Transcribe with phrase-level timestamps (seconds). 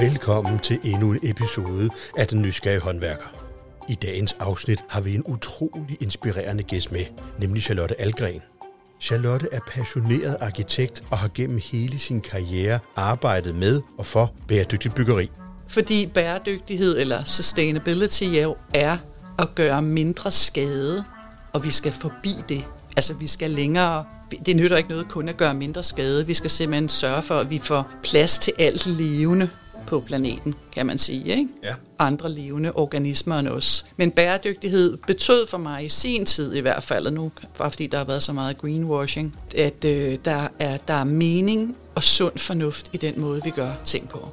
[0.00, 3.24] Velkommen til endnu en episode af Den Nysgerrige Håndværker.
[3.88, 7.04] I dagens afsnit har vi en utrolig inspirerende gæst med,
[7.38, 8.40] nemlig Charlotte Algren.
[9.00, 14.94] Charlotte er passioneret arkitekt og har gennem hele sin karriere arbejdet med og for bæredygtigt
[14.94, 15.30] byggeri.
[15.68, 18.24] Fordi bæredygtighed eller sustainability
[18.74, 18.96] er
[19.38, 21.04] at gøre mindre skade,
[21.52, 22.64] og vi skal forbi det.
[22.96, 24.04] Altså vi skal længere,
[24.46, 27.50] det nytter ikke noget kun at gøre mindre skade, vi skal simpelthen sørge for, at
[27.50, 29.48] vi får plads til alt levende
[29.86, 31.24] på planeten, kan man sige.
[31.24, 31.48] Ikke?
[31.62, 31.74] Ja.
[31.98, 33.86] Andre levende organismer end os.
[33.96, 37.86] Men bæredygtighed betød for mig i sin tid i hvert fald, og nu bare fordi
[37.86, 42.38] der har været så meget greenwashing, at øh, der, er, der er mening og sund
[42.38, 44.28] fornuft i den måde, vi gør ting på.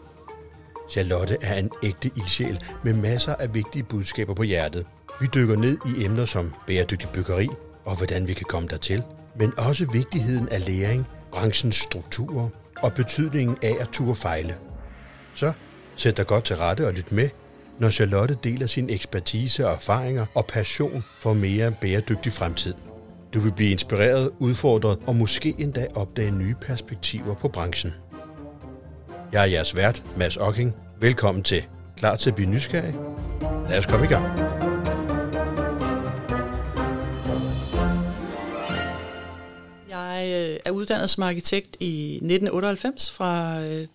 [0.92, 4.86] Charlotte er en ægte ildsjæl med masser af vigtige budskaber på hjertet.
[5.22, 7.48] Vi dykker ned i emner som bæredygtig byggeri
[7.88, 9.04] og hvordan vi kan komme dertil,
[9.36, 12.50] men også vigtigheden af læring, branchens strukturer
[12.84, 14.56] og betydningen af at turde fejle.
[15.38, 15.54] Så
[15.96, 17.30] sæt dig godt til rette og lyt med,
[17.80, 22.74] når Charlotte deler sin ekspertise og erfaringer og passion for mere bæredygtig fremtid.
[23.34, 27.94] Du vil blive inspireret, udfordret og måske endda opdage nye perspektiver på branchen.
[29.32, 30.76] Jeg er jeres vært, Mads Ocking.
[31.00, 31.66] Velkommen til
[31.98, 32.96] Klar til at blive nysgerrig?
[33.70, 34.26] Lad os komme i gang.
[39.90, 43.88] Jeg øh, er uddannet som arkitekt i 1998 fra øh,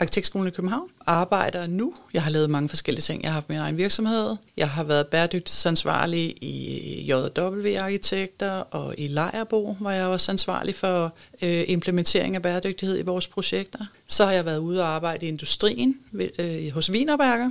[0.00, 0.88] Arkitektskolen i København.
[1.06, 1.94] Arbejder nu.
[2.14, 3.22] Jeg har lavet mange forskellige ting.
[3.22, 4.36] Jeg har haft min egen virksomhed.
[4.56, 11.12] Jeg har været bæredygtighedsansvarlig i JW Arkitekter og i Lejerbo hvor jeg også ansvarlig for
[11.42, 13.78] øh, implementering af bæredygtighed i vores projekter.
[14.06, 17.50] Så har jeg været ude og arbejde i industrien ved, øh, hos Wienerberger,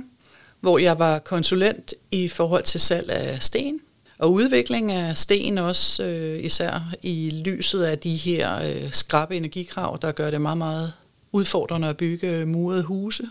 [0.60, 3.80] hvor jeg var konsulent i forhold til salg af sten
[4.18, 9.98] og udvikling af sten også, øh, især i lyset af de her øh, skrappe energikrav,
[10.02, 10.92] der gør det meget, meget
[11.32, 13.28] udfordrende at bygge murede huse,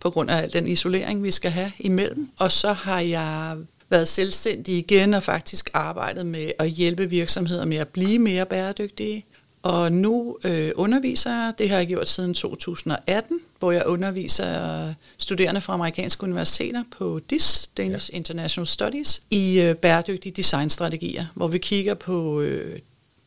[0.00, 2.28] på grund af al den isolering, vi skal have imellem.
[2.38, 3.56] Og så har jeg
[3.90, 9.24] været selvstændig igen og faktisk arbejdet med at hjælpe virksomheder med at blive mere bæredygtige.
[9.62, 15.60] Og nu øh, underviser jeg, det har jeg gjort siden 2018, hvor jeg underviser studerende
[15.60, 18.16] fra amerikanske universiteter på DIS, Danish ja.
[18.16, 22.78] International Studies, i øh, bæredygtige designstrategier, hvor vi kigger på øh,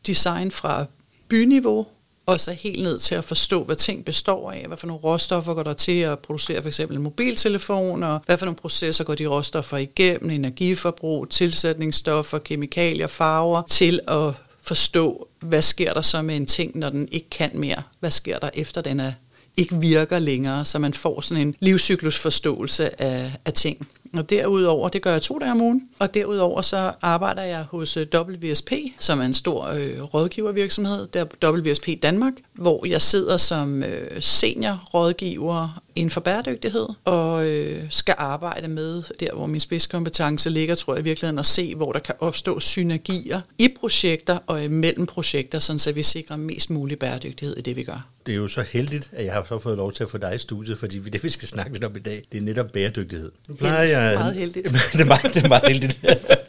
[0.06, 0.86] design fra
[1.28, 1.86] byniveau,
[2.26, 5.54] og så helt ned til at forstå, hvad ting består af, hvad for nogle råstoffer
[5.54, 9.14] går der til at producere for eksempel en mobiltelefon, og hvad for nogle processer går
[9.14, 16.36] de råstoffer igennem, energiforbrug, tilsætningsstoffer, kemikalier, farver, til at forstå, hvad sker der så med
[16.36, 17.82] en ting, når den ikke kan mere?
[18.00, 19.12] Hvad sker der efter den er
[19.56, 23.88] ikke virker længere, så man får sådan en livscyklusforståelse af, af ting.
[24.12, 27.96] Og derudover, det gør jeg to dage om ugen, og derudover så arbejder jeg hos
[27.96, 33.82] øh, WSP, som er en stor øh, rådgivervirksomhed, der WSP Danmark, hvor jeg sidder som
[33.82, 40.50] øh, senior rådgiver inden for bæredygtighed, og øh, skal arbejde med der, hvor min spidskompetence
[40.50, 44.64] ligger, tror jeg i virkeligheden, at se, hvor der kan opstå synergier i projekter og
[44.64, 48.06] imellem projekter, sådan så vi sikrer mest mulig bæredygtighed i det, vi gør.
[48.26, 50.34] Det er jo så heldigt, at jeg har så fået lov til at få dig
[50.34, 53.32] i studiet, fordi det, vi skal snakke lidt om i dag, det er netop bæredygtighed.
[53.48, 54.14] Nu plejer jeg...
[54.18, 54.66] Meget heldigt.
[54.92, 56.00] det, er meget, det er meget heldigt,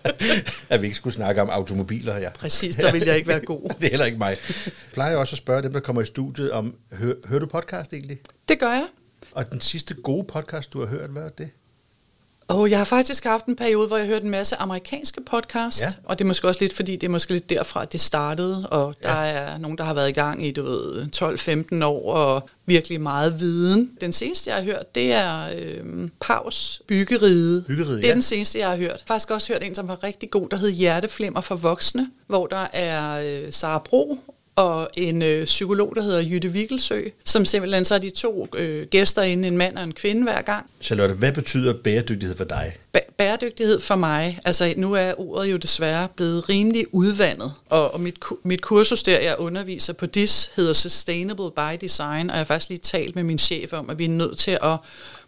[0.70, 2.18] at vi ikke skulle snakke om automobiler.
[2.18, 2.30] Ja.
[2.30, 3.70] Præcis, der vil jeg ikke være god.
[3.80, 4.30] det er heller ikke mig.
[4.30, 7.94] Jeg plejer også at spørge dem, der kommer i studiet, om hører, hører du podcast
[7.94, 8.18] egentlig?
[8.50, 8.88] Det gør jeg.
[9.38, 11.50] Og den sidste gode podcast, du har hørt, hvad er det?
[12.50, 15.94] Oh, jeg har faktisk haft en periode, hvor jeg hørte en masse amerikanske podcast, Ja.
[16.04, 18.68] og det er måske også lidt, fordi det er måske lidt derfra, at det startede,
[18.70, 19.32] og der Ja.
[19.32, 23.40] er nogen, der har været i gang i, du ved, 12-15 år, og virkelig meget
[23.40, 23.92] viden.
[24.02, 27.64] Den seneste, jeg har hørt, det er øhm, Paus Byggeride.
[27.68, 28.14] Byggeriet, Det er ja.
[28.14, 29.04] den seneste, jeg har hørt.
[29.08, 32.68] Faktisk også hørt en, som var rigtig god, der hed Hjerteflimmer for voksne, hvor der
[32.74, 34.18] er øh, Sara Bro
[34.58, 38.88] og en øh, psykolog, der hedder Jytte Vigelsø, som simpelthen så er de to øh,
[38.88, 40.70] gæster inde, en mand og en kvinde hver gang.
[40.82, 42.76] Charlotte, hvad betyder bæredygtighed for dig?
[42.98, 48.00] Ba- bæredygtighed for mig, altså nu er ordet jo desværre blevet rimelig udvandet, og, og
[48.00, 52.46] mit, mit kursus der, jeg underviser på DIS, hedder Sustainable by Design, og jeg har
[52.46, 54.78] faktisk lige talt med min chef om, at vi er nødt til at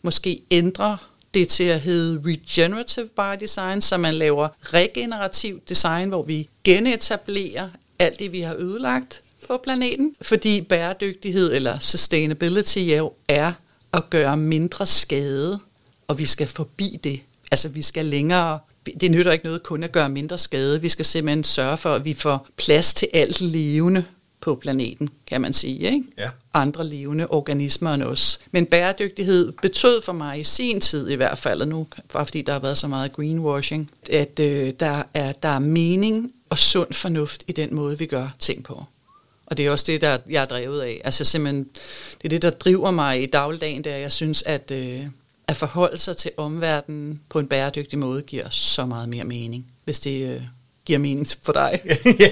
[0.01, 0.97] måske ændre
[1.33, 7.69] det til at hedde Regenerative by Design, så man laver regenerativ design, hvor vi genetablerer
[7.99, 13.53] alt det, vi har ødelagt på planeten, fordi bæredygtighed eller sustainability jo er
[13.93, 15.59] at gøre mindre skade,
[16.07, 17.19] og vi skal forbi det.
[17.51, 18.59] Altså vi skal længere,
[19.01, 22.05] det nytter ikke noget kun at gøre mindre skade, vi skal simpelthen sørge for, at
[22.05, 24.03] vi får plads til alt levende
[24.41, 25.79] på planeten, kan man sige.
[25.79, 26.03] Ikke?
[26.17, 26.29] Ja.
[26.53, 28.39] Andre levende organismer end os.
[28.51, 32.41] Men bæredygtighed betød for mig i sin tid i hvert fald, og nu bare fordi
[32.41, 36.93] der har været så meget greenwashing, at øh, der, er, der er mening og sund
[36.93, 38.83] fornuft i den måde, vi gør ting på.
[39.49, 41.01] Og det er også det, der jeg er drevet af.
[41.03, 41.67] Altså simpelthen,
[42.21, 45.05] det er det, der driver mig i dagligdagen, det er, at jeg synes, at, øh,
[45.47, 49.99] at forholde sig til omverdenen på en bæredygtig måde giver så meget mere mening, hvis
[49.99, 50.41] det øh,
[50.85, 51.81] giver mening for dig.
[52.19, 52.31] ja,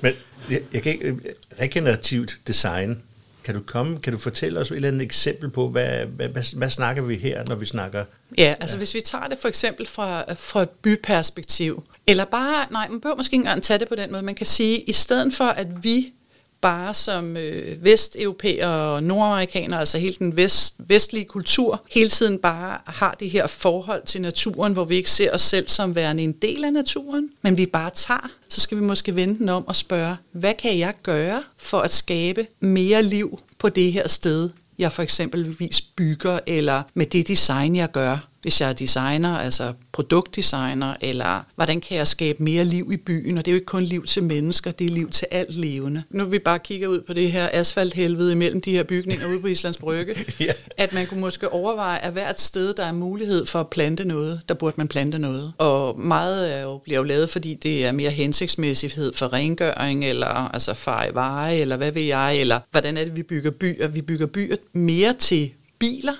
[0.00, 0.12] men
[0.50, 1.16] jeg, jeg kan ikke,
[1.60, 3.02] regenerativt design,
[3.44, 6.56] kan du komme, kan du fortælle os et eller andet eksempel på, hvad, hvad, hvad,
[6.56, 8.04] hvad snakker vi her, når vi snakker?
[8.38, 8.78] Ja, altså ja.
[8.78, 13.16] hvis vi tager det for eksempel fra, fra et byperspektiv, eller bare, nej, man behøver
[13.16, 15.84] måske ikke engang tage det på den måde, man kan sige, i stedet for at
[15.84, 16.12] vi
[16.60, 22.78] bare som øh, vesteuropæer og nordamerikanere, altså hele den vest, vestlige kultur, hele tiden bare
[22.86, 26.32] har det her forhold til naturen, hvor vi ikke ser os selv som værende en
[26.32, 29.76] del af naturen, men vi bare tager, så skal vi måske vende den om og
[29.76, 34.92] spørge, hvad kan jeg gøre for at skabe mere liv på det her sted, jeg
[34.92, 38.29] for eksempelvis bygger, eller med det design, jeg gør?
[38.42, 43.38] Hvis jeg er designer, altså produktdesigner, eller hvordan kan jeg skabe mere liv i byen,
[43.38, 46.02] og det er jo ikke kun liv til mennesker, det er liv til alt levende.
[46.10, 49.46] Nu vi bare kigger ud på det her asfalthelvede imellem de her bygninger ude på
[49.46, 50.52] Islands Brygge, ja.
[50.76, 54.40] at man kunne måske overveje, at hvert sted, der er mulighed for at plante noget,
[54.48, 55.52] der burde man plante noget.
[55.58, 60.26] Og meget er jo, bliver jo lavet, fordi det er mere hensigtsmæssighed for rengøring, eller
[60.26, 63.88] altså far veje, eller hvad ved jeg, eller hvordan er det, vi bygger byer?
[63.88, 66.12] Vi bygger byer mere til biler,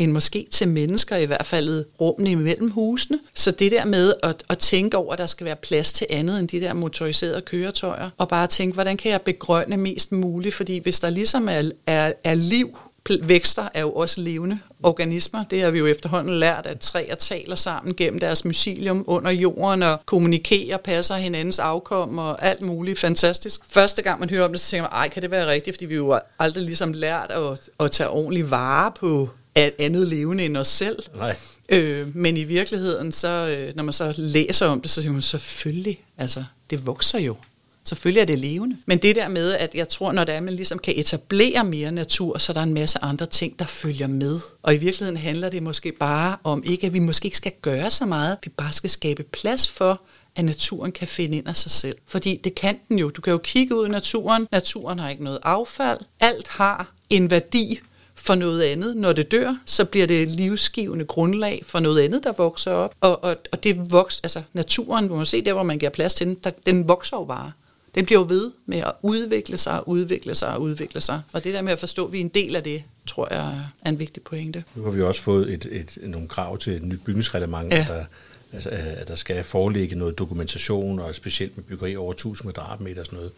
[0.00, 3.18] end måske til mennesker, i hvert fald rummene imellem husene.
[3.34, 6.38] Så det der med at, at tænke over, at der skal være plads til andet
[6.38, 10.78] end de der motoriserede køretøjer, og bare tænke, hvordan kan jeg begrønne mest muligt, fordi
[10.78, 12.78] hvis der ligesom er, er, er liv
[13.22, 15.44] vækster er jo også levende organismer.
[15.44, 19.82] Det har vi jo efterhånden lært, at træer taler sammen gennem deres mycelium under jorden
[19.82, 23.60] og kommunikerer, passer hinandens afkom og alt muligt fantastisk.
[23.68, 25.76] Første gang man hører om det, så tænker man, ej, kan det være rigtigt?
[25.76, 30.44] Fordi vi jo aldrig ligesom lært at, at tage ordentlig vare på af andet levende
[30.44, 30.98] end os selv.
[31.16, 31.36] Nej.
[31.68, 35.22] Øh, men i virkeligheden, så, øh, når man så læser om det, så siger man
[35.22, 37.36] selvfølgelig, altså det vokser jo.
[37.84, 38.76] Selvfølgelig er det levende.
[38.86, 41.92] Men det der med, at jeg tror, når det er, man ligesom kan etablere mere
[41.92, 44.40] natur, så er der en masse andre ting, der følger med.
[44.62, 47.90] Og i virkeligheden handler det måske bare om, ikke at vi måske ikke skal gøre
[47.90, 50.00] så meget, vi bare skal skabe plads for,
[50.36, 51.96] at naturen kan finde ind af sig selv.
[52.06, 53.10] Fordi det kan den jo.
[53.10, 54.46] Du kan jo kigge ud i naturen.
[54.52, 55.98] Naturen har ikke noget affald.
[56.20, 57.80] Alt har en værdi
[58.20, 58.96] for noget andet.
[58.96, 62.94] Når det dør, så bliver det livsgivende grundlag for noget andet, der vokser op.
[63.00, 66.14] Og, og, og det vokser, altså naturen, må man se der, hvor man giver plads
[66.14, 67.52] til den, der, den vokser jo bare.
[67.94, 71.22] Den bliver jo ved med at udvikle sig, udvikle sig og udvikle sig.
[71.32, 73.60] Og det der med at forstå, at vi er en del af det, tror jeg
[73.84, 74.64] er en vigtig pointe.
[74.74, 77.86] Nu har vi også fået et, et, nogle krav til et nyt bygningsreglement, ja.
[77.88, 78.04] der,
[78.52, 83.06] altså, at der skal foreligge noget dokumentation, og specielt med byggeri over 1000 kvadratmeter og
[83.06, 83.32] sådan noget.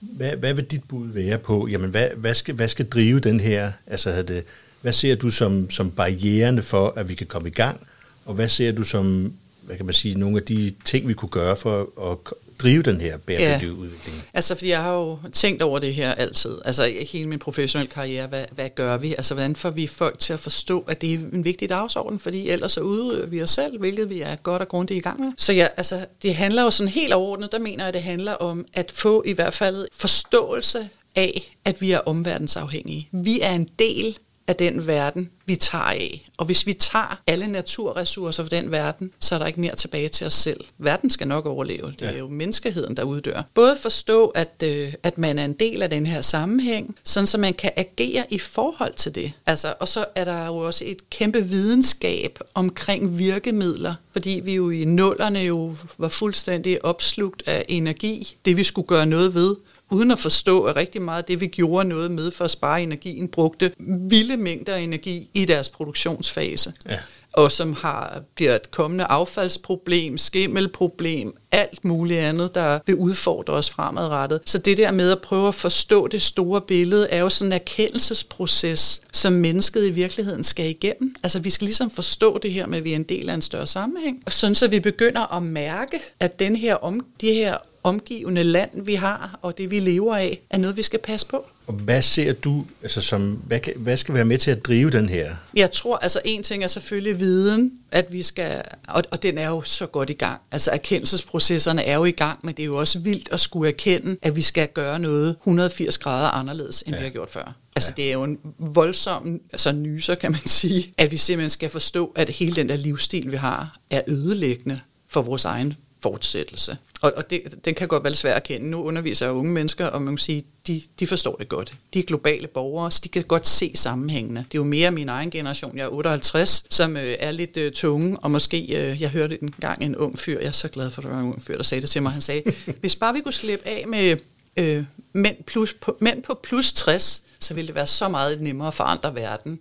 [0.00, 3.40] Hvad, hvad vil dit bud være på, jamen hvad, hvad, skal, hvad skal drive den
[3.40, 4.44] her, altså det,
[4.82, 7.80] hvad ser du som, som barriererne for, at vi kan komme i gang,
[8.24, 9.32] og hvad ser du som,
[9.62, 12.18] hvad kan man sige, nogle af de ting, vi kunne gøre for at
[12.62, 13.78] drive den her bæredygtige ja.
[13.78, 14.22] udvikling?
[14.34, 16.58] Altså, fordi jeg har jo tænkt over det her altid.
[16.64, 19.14] Altså, hele min professionelle karriere, hvad, hvad gør vi?
[19.14, 22.48] Altså, hvordan får vi folk til at forstå, at det er en vigtig dagsorden, fordi
[22.48, 25.32] ellers så udøver vi os selv, hvilket vi er godt og grundigt i gang med.
[25.36, 28.32] Så ja, altså, det handler jo sådan helt overordnet, der mener jeg, at det handler
[28.32, 33.08] om at få i hvert fald forståelse af, at vi er omverdensafhængige.
[33.12, 34.18] Vi er en del
[34.50, 36.30] af den verden, vi tager af.
[36.36, 40.08] Og hvis vi tager alle naturressourcer fra den verden, så er der ikke mere tilbage
[40.08, 40.64] til os selv.
[40.78, 41.94] Verden skal nok overleve.
[41.98, 43.42] Det er jo menneskeheden, der uddør.
[43.54, 47.38] Både forstå, at, øh, at man er en del af den her sammenhæng, sådan så
[47.38, 49.32] man kan agere i forhold til det.
[49.46, 54.70] Altså, og så er der jo også et kæmpe videnskab omkring virkemidler, fordi vi jo
[54.70, 59.56] i nullerne jo var fuldstændig opslugt af energi, det vi skulle gøre noget ved
[59.90, 62.82] uden at forstå, at rigtig meget af det, vi gjorde noget med for at spare
[62.82, 63.72] energien, brugte
[64.10, 66.72] vilde mængder af energi i deres produktionsfase.
[66.90, 66.98] Ja.
[67.32, 73.70] Og som har, bliver et kommende affaldsproblem, skimmelproblem, alt muligt andet, der vil udfordre os
[73.70, 74.40] fremadrettet.
[74.46, 77.52] Så det der med at prøve at forstå det store billede, er jo sådan en
[77.52, 81.14] erkendelsesproces, som mennesket i virkeligheden skal igennem.
[81.22, 83.42] Altså vi skal ligesom forstå det her med, at vi er en del af en
[83.42, 84.22] større sammenhæng.
[84.26, 88.84] Og sådan så vi begynder at mærke, at den her om, de her omgivende land,
[88.84, 91.46] vi har, og det vi lever af, er noget, vi skal passe på.
[91.66, 95.08] Og hvad ser du, altså som, hvad, hvad skal være med til at drive den
[95.08, 95.34] her?
[95.56, 99.48] Jeg tror, altså en ting er selvfølgelig viden, at vi skal, og, og den er
[99.48, 100.40] jo så godt i gang.
[100.52, 104.16] Altså erkendelsesprocesserne er jo i gang, men det er jo også vildt at skulle erkende,
[104.22, 107.00] at vi skal gøre noget 180 grader anderledes, end ja.
[107.00, 107.54] vi har gjort før.
[107.76, 108.02] Altså ja.
[108.02, 112.12] det er jo en voldsom altså, nyser, kan man sige, at vi simpelthen skal forstå,
[112.16, 116.76] at hele den der livsstil, vi har, er ødelæggende for vores egen fortsættelse.
[117.00, 118.70] Og, og det, den kan godt være svært at kende.
[118.70, 121.74] Nu underviser jeg unge mennesker, og man kan sige, de, de forstår det godt.
[121.94, 124.38] De er globale borgere, så de kan godt se sammenhængene.
[124.38, 127.72] Det er jo mere min egen generation, jeg er 58, som øh, er lidt øh,
[127.72, 130.90] tunge, og måske, øh, jeg hørte en gang en ung fyr, jeg er så glad
[130.90, 132.42] for, at der var en ung fyr, der sagde det til mig, han sagde,
[132.80, 134.16] hvis bare vi kunne slippe af med
[134.56, 138.68] øh, mænd, plus, på, mænd på plus 60, så ville det være så meget nemmere
[138.68, 139.60] at forandre verden.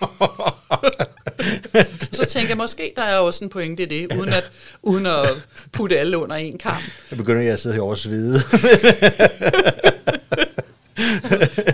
[2.12, 4.50] så tænker jeg, måske der er også en pointe i det, uden at,
[4.82, 5.26] uden at
[5.72, 6.84] putte alle under en kamp.
[7.10, 8.38] Jeg begynder jeg at sidde her over svide.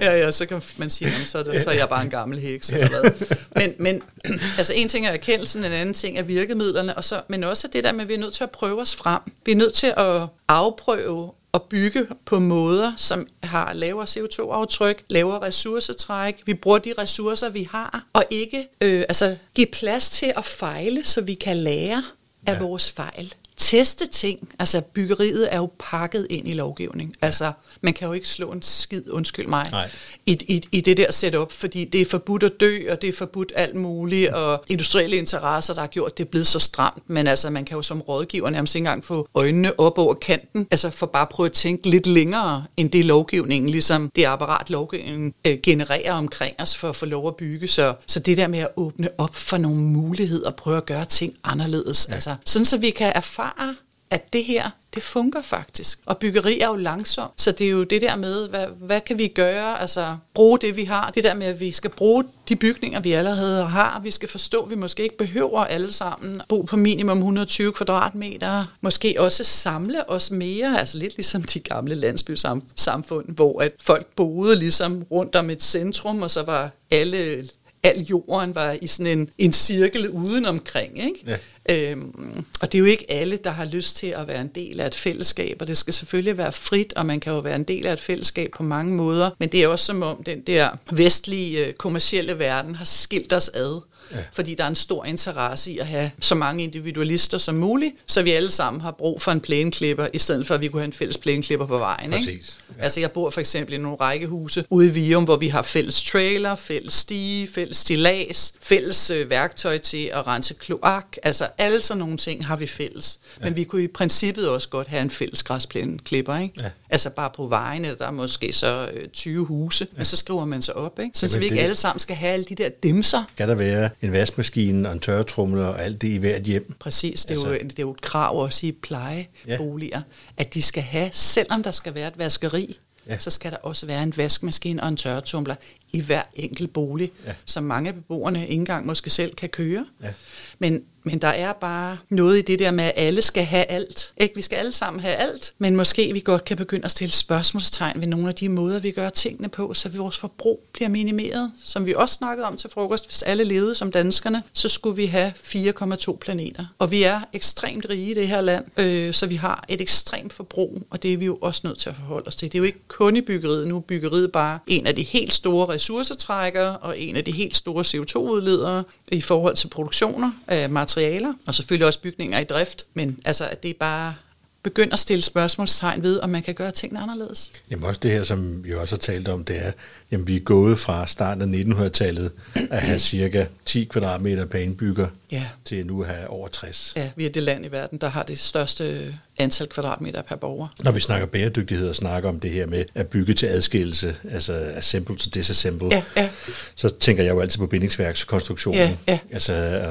[0.01, 2.11] ja, ja, så kan man sige, jamen, så, er det, så er jeg bare en
[2.11, 2.71] gammel heks.
[2.71, 3.11] Eller hvad.
[3.57, 4.03] Men, men
[4.59, 7.85] altså, en ting er erkendelsen, en anden ting er virkemidlerne, og så, men også det
[7.85, 9.21] der med, at vi er nødt til at prøve os frem.
[9.47, 15.43] Vi er nødt til at afprøve at bygge på måder, som har lavere CO2-aftryk, lavere
[15.43, 16.43] ressourcetræk.
[16.47, 21.05] Vi bruger de ressourcer, vi har, og ikke øh, altså, give plads til at fejle,
[21.05, 22.05] så vi kan lære
[22.47, 22.59] af ja.
[22.59, 24.49] vores fejl teste ting.
[24.59, 27.17] Altså byggeriet er jo pakket ind i lovgivning.
[27.23, 29.91] Altså man kan jo ikke slå en skid, undskyld mig, Nej.
[30.27, 33.13] i, i, i det der setup, fordi det er forbudt at dø, og det er
[33.13, 37.03] forbudt alt muligt, og industrielle interesser, der har gjort, det er blevet så stramt.
[37.11, 40.67] Men altså man kan jo som rådgiver nærmest ikke engang få øjnene op over kanten,
[40.71, 44.71] altså for bare at prøve at tænke lidt længere, end det lovgivningen, ligesom det apparat
[44.71, 47.69] lovgivningen øh, genererer omkring os for at få lov at bygge.
[47.69, 51.05] Så, så det der med at åbne op for nogle muligheder, og prøve at gøre
[51.05, 52.15] ting anderledes, ja.
[52.15, 53.77] altså sådan så vi kan erfare erfare,
[54.11, 55.99] at det her, det fungerer faktisk.
[56.07, 59.19] Og byggeri er jo langsomt, så det er jo det der med, hvad, hvad kan
[59.19, 59.81] vi gøre?
[59.81, 61.11] Altså bruge det, vi har.
[61.11, 64.01] Det der med, at vi skal bruge de bygninger, vi allerede har.
[64.01, 68.65] Vi skal forstå, at vi måske ikke behøver alle sammen bo på minimum 120 kvadratmeter.
[68.81, 74.57] Måske også samle os mere, altså lidt ligesom de gamle landsbysamfund, hvor at folk boede
[74.57, 77.49] ligesom rundt om et centrum, og så var alle
[77.87, 81.05] al jorden var i sådan en, en cirkel udenomkring.
[81.05, 81.25] Ikke?
[81.27, 81.37] Ja.
[81.71, 84.81] Øhm, og det er jo ikke alle, der har lyst til at være en del
[84.81, 87.65] af et fællesskab, og det skal selvfølgelig være frit, og man kan jo være en
[87.65, 90.69] del af et fællesskab på mange måder, men det er også som om den der
[90.91, 93.81] vestlige kommercielle verden har skilt os ad.
[94.13, 94.17] Ja.
[94.33, 98.23] Fordi der er en stor interesse i at have så mange individualister som muligt, så
[98.23, 100.87] vi alle sammen har brug for en plæneklipper, i stedet for at vi kunne have
[100.87, 102.11] en fælles plæneklipper på vejen.
[102.11, 102.29] Præcis.
[102.29, 102.45] Ikke?
[102.79, 102.85] Ja.
[102.85, 106.05] Altså jeg bor for eksempel i nogle rækkehuse ude i Vium, hvor vi har fælles
[106.05, 111.17] trailer, fælles stige, fælles stilas, fælles øh, værktøj til at rense kloak.
[111.23, 113.19] Altså alle sådan nogle ting har vi fælles.
[113.41, 113.45] Ja.
[113.45, 116.39] Men vi kunne i princippet også godt have en fælles græsplæneklipper.
[116.39, 116.55] Ikke?
[116.63, 116.71] Ja.
[116.91, 119.97] Altså bare på vejene, der er måske så øh, 20 huse, ja.
[119.97, 120.99] men så skriver man sig op.
[120.99, 121.19] Ikke?
[121.19, 121.63] Så, så vi ikke det...
[121.63, 123.25] alle sammen skal have alle de der dimser.
[123.37, 126.75] Kan der være en vaskemaskine og en tørretrummel og alt det i hvert hjem.
[126.79, 127.49] Præcis, det er, altså.
[127.49, 130.43] jo, det er jo et krav også i plejeboliger, ja.
[130.43, 132.79] at de skal have, selvom der skal være et vaskeri,
[133.09, 133.19] ja.
[133.19, 135.55] så skal der også være en vaskemaskine og en tørretumbler
[135.93, 137.35] i hver enkelt bolig, ja.
[137.45, 139.87] som mange af beboerne ikke engang måske selv kan køre.
[140.03, 140.13] Ja.
[140.59, 144.13] Men men der er bare noget i det der med, at alle skal have alt.
[144.17, 144.35] Ikke?
[144.35, 148.01] Vi skal alle sammen have alt, men måske vi godt kan begynde at stille spørgsmålstegn
[148.01, 151.53] ved nogle af de måder, vi gør tingene på, så vores forbrug bliver minimeret.
[151.65, 155.07] Som vi også snakkede om til frokost, hvis alle levede som danskerne, så skulle vi
[155.07, 156.67] have 4,2 planeter.
[156.79, 160.33] Og vi er ekstremt rige i det her land, øh, så vi har et ekstremt
[160.33, 162.53] forbrug, og det er vi jo også nødt til at forholde os til.
[162.53, 163.69] Det er jo ikke kun i byggeriet.
[163.69, 167.57] Nu er byggeriet bare en af de helt store ressourcetrækkere og en af de helt
[167.57, 168.83] store CO2-udledere
[169.13, 173.49] i forhold til produktioner af materialer materialer, og selvfølgelig også bygninger i drift, men altså,
[173.49, 174.15] at det er bare
[174.63, 177.51] begynde at stille spørgsmålstegn ved, om man kan gøre tingene anderledes.
[177.71, 179.73] Jamen også det her, som vi også har talt om, det er,
[180.11, 182.31] at vi er gået fra starten af 1900-tallet
[182.71, 185.47] at have cirka 10 kvadratmeter per indbygger, ja.
[185.65, 186.93] til nu at have over 60.
[186.97, 190.69] Ja, vi er det land i verden, der har det største antal kvadratmeter per borger.
[190.83, 194.53] Når vi snakker bæredygtighed og snakker om det her med at bygge til adskillelse, altså
[194.53, 196.29] assemble to disassemble, ja, ja.
[196.77, 198.81] så tænker jeg jo altid på bindingsværkskonstruktionen.
[198.81, 199.19] Ja, ja.
[199.33, 199.83] Altså,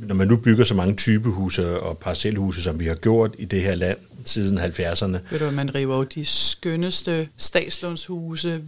[0.00, 3.62] når man nu bygger så mange typehuse og parcelhuse, som vi har gjort i det
[3.62, 5.18] her land, siden 70'erne.
[5.30, 8.60] Ved du, man river de skønneste statslånshuse,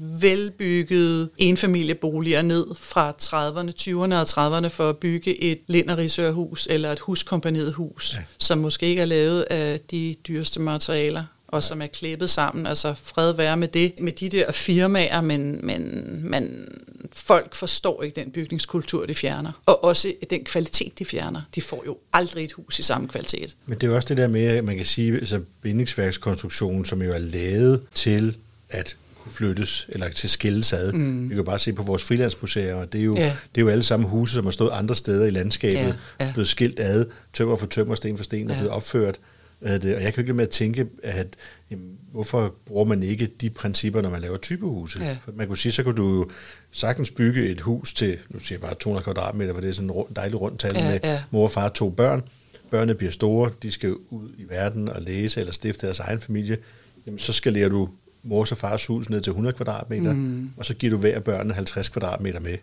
[0.94, 7.00] velbyggede enfamilieboliger ned fra 30'erne, 20'erne og 30'erne for at bygge et linderisørhus eller et
[7.00, 8.22] huskompaniet hus, ja.
[8.38, 12.66] som måske ikke er lavet af de dyreste materialer og som er klippet sammen.
[12.66, 16.68] Altså fred være med det, med de der firmaer, men, men man,
[17.12, 19.52] folk forstår ikke den bygningskultur, de fjerner.
[19.66, 21.42] Og også den kvalitet, de fjerner.
[21.54, 23.56] De får jo aldrig et hus i samme kvalitet.
[23.66, 27.02] Men det er jo også det der med, at man kan sige, altså bindingsværkskonstruktionen, som
[27.02, 28.36] jo er lavet til
[28.70, 28.96] at
[29.30, 30.92] flyttes eller til skilles ad.
[30.92, 31.30] Mm.
[31.30, 33.36] Vi kan bare se på vores frilandsmuseer, og det er, jo, ja.
[33.54, 36.32] det er jo alle sammen huse, som har stået andre steder i landskabet, ja, ja.
[36.32, 38.52] blevet skilt ad, tømmer for tømmer, sten for sten, ja.
[38.52, 39.18] og blevet opført.
[39.60, 41.36] At, og jeg kan ikke med at tænke, at
[41.70, 45.04] jamen, hvorfor bruger man ikke de principper, når man laver typehuse?
[45.04, 45.16] Ja.
[45.24, 46.30] For man kunne sige, så kunne du jo
[46.70, 49.90] sagtens bygge et hus til, nu siger jeg bare 200 kvadratmeter, for det er sådan
[49.90, 51.22] en dejligt rundt tal ja, med ja.
[51.30, 52.22] mor og far to børn.
[52.70, 56.58] Børnene bliver store, de skal ud i verden og læse eller stifte deres egen familie.
[57.06, 57.88] Jamen, så skalerer du
[58.24, 60.50] mors og fars hus ned til 100 kvadratmeter, mm.
[60.56, 62.58] og så giver du hver børn 50 kvadratmeter med.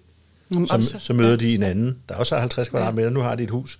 [0.49, 1.35] Mm, så, så møder ja.
[1.35, 3.13] de en anden, der også har 50 kvadratmeter, ja.
[3.13, 3.79] nu har de et hus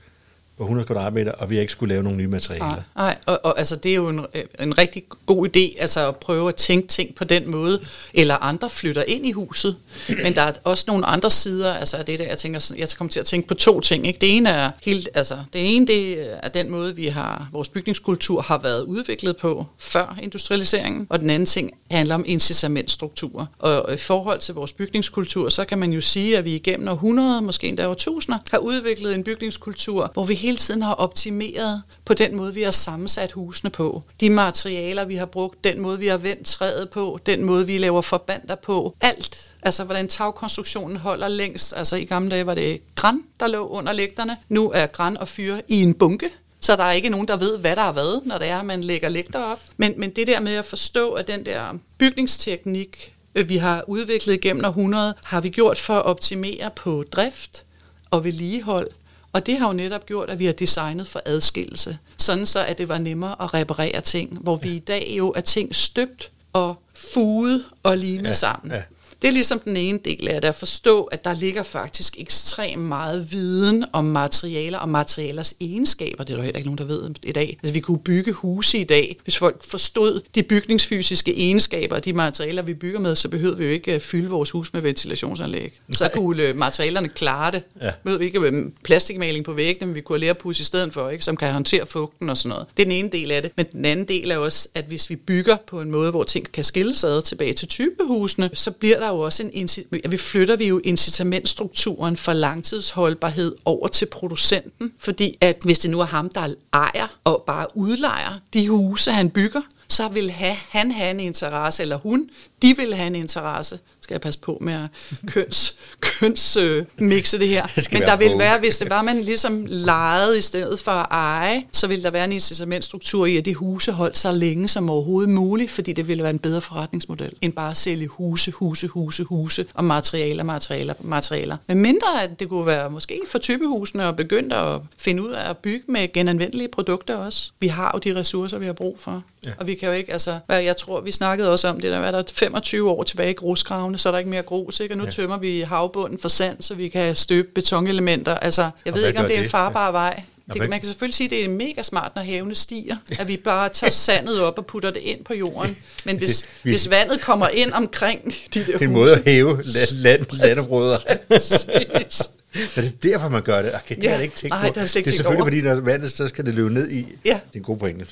[0.58, 2.65] på 100 kvadratmeter, og vi har ikke skulle lave nogle nye materialer.
[2.65, 3.17] Nej, nej.
[3.25, 6.50] Og, og altså, det er jo en, øh, en rigtig god idé, altså at prøve
[6.50, 7.81] at tænke ting på den måde,
[8.13, 9.75] eller andre flytter ind i huset.
[10.24, 13.12] Men der er også nogle andre sider, altså af det der, jeg tænker, jeg kommer
[13.12, 14.08] til at tænke på to ting.
[14.08, 14.20] Ikke?
[14.20, 18.41] Det ene er helt, altså, det ene det er den måde, vi har, vores bygningskultur
[18.41, 23.46] har været udviklet på før industrialiseringen, og den anden ting handler om incitamentstrukturer.
[23.60, 27.41] Og i forhold til vores bygningskultur, så kan man jo sige, at vi igennem århundreder,
[27.41, 32.36] måske endda årtusinder, har udviklet en bygningskultur, hvor vi hele tiden har optimeret på den
[32.36, 34.03] måde, vi har sammensat husene på.
[34.20, 37.77] De materialer, vi har brugt, den måde, vi har vendt træet på, den måde, vi
[37.77, 38.96] laver forbander på.
[39.01, 39.51] Alt.
[39.62, 41.74] Altså, hvordan tagkonstruktionen holder længst.
[41.77, 44.38] Altså, i gamle dage var det græn, der lå under lægterne.
[44.50, 46.29] Nu er græn og fyre i en bunke.
[46.62, 48.65] Så der er ikke nogen, der ved, hvad der er hvad, når det er, at
[48.65, 49.60] man lægger lægter op.
[49.77, 54.41] Men, men det der med at forstå, at den der bygningsteknik, øh, vi har udviklet
[54.41, 57.63] gennem århundrede, har vi gjort for at optimere på drift
[58.12, 58.88] og vedligehold.
[59.33, 62.77] Og det har jo netop gjort, at vi har designet for adskillelse, sådan så at
[62.77, 66.81] det var nemmere at reparere ting, hvor vi i dag jo er ting støbt og
[66.93, 68.71] fuget og limet ja, sammen.
[68.71, 68.81] Ja.
[69.21, 72.81] Det er ligesom den ene del af det, at forstå, at der ligger faktisk ekstremt
[72.81, 76.23] meget viden om materialer og materialers egenskaber.
[76.23, 77.57] Det er der heller ikke nogen, der ved i dag.
[77.63, 79.17] Altså, vi kunne bygge huse i dag.
[79.23, 83.65] Hvis folk forstod de bygningsfysiske egenskaber og de materialer, vi bygger med, så behøvede vi
[83.65, 85.79] jo ikke øh, fylde vores hus med ventilationsanlæg.
[85.91, 87.63] Så kunne øh, materialerne klare det.
[87.81, 87.91] Ja.
[88.03, 91.09] Behøvede vi ikke øh, plastikmaling på væggene, men vi kunne have pus i stedet for,
[91.09, 92.67] ikke, som kan håndtere fugten og sådan noget.
[92.77, 93.51] Det er den ene del af det.
[93.57, 96.51] Men den anden del er også, at hvis vi bygger på en måde, hvor ting
[96.51, 99.70] kan skilles ad tilbage til typehusene, så bliver der jo også en,
[100.12, 106.00] vi flytter vi jo incitamentstrukturen for langtidsholdbarhed over til producenten, fordi at hvis det nu
[106.00, 110.91] er ham, der ejer og bare udlejer de huse, han bygger, så vil have, han
[110.91, 112.30] have en interesse, eller hun,
[112.62, 113.80] de vil have en interesse.
[114.12, 114.89] Skal jeg passe på med at
[115.27, 117.65] køns, køns øh, mixe det her.
[117.75, 121.08] Det Men der vil være, hvis det var, man ligesom lejede i stedet for at
[121.12, 124.89] eje, så vil der være en incitamentstruktur i, at det huse holdt så længe som
[124.89, 128.88] overhovedet muligt, fordi det ville være en bedre forretningsmodel, end bare at sælge huse, huse,
[128.88, 131.58] huse, huse, og materialer, materialer, materialer.
[131.67, 135.50] Men mindre, at det kunne være måske for typehusene at begynde at finde ud af
[135.50, 137.52] at bygge med genanvendelige produkter også.
[137.60, 139.24] Vi har jo de ressourcer, vi har brug for.
[139.45, 139.52] Ja.
[139.58, 142.12] Og vi kan jo ikke, altså, jeg tror, vi snakkede også om det, der var
[142.12, 144.93] der 25 år tilbage i grusgravene, så er der ikke mere grus, ikke?
[144.93, 145.09] Og nu ja.
[145.09, 148.35] tømmer vi havbunden for sand, så vi kan støbe betonelementer.
[148.35, 149.91] Altså, jeg og ved ikke, om det er en farbar ja.
[149.91, 150.23] vej.
[150.53, 153.37] Det, man kan selvfølgelig sige, at det er mega smart, når havene stiger, at vi
[153.37, 155.77] bare tager sandet op og putter det ind på jorden.
[156.05, 159.23] Men hvis, vi, hvis vandet kommer ind omkring de der Det er en måde at
[159.25, 160.97] hæve land, land, landområder.
[162.75, 163.71] Men det er derfor, man gør det.
[163.75, 164.73] Okay, det ja, har jeg ikke tænkt nej, på.
[164.73, 165.45] Det, er, det er selvfølgelig, over.
[165.45, 167.07] fordi når vandet, så skal det løbe ned i.
[167.25, 167.29] Ja.
[167.29, 168.05] Det er en god pointe.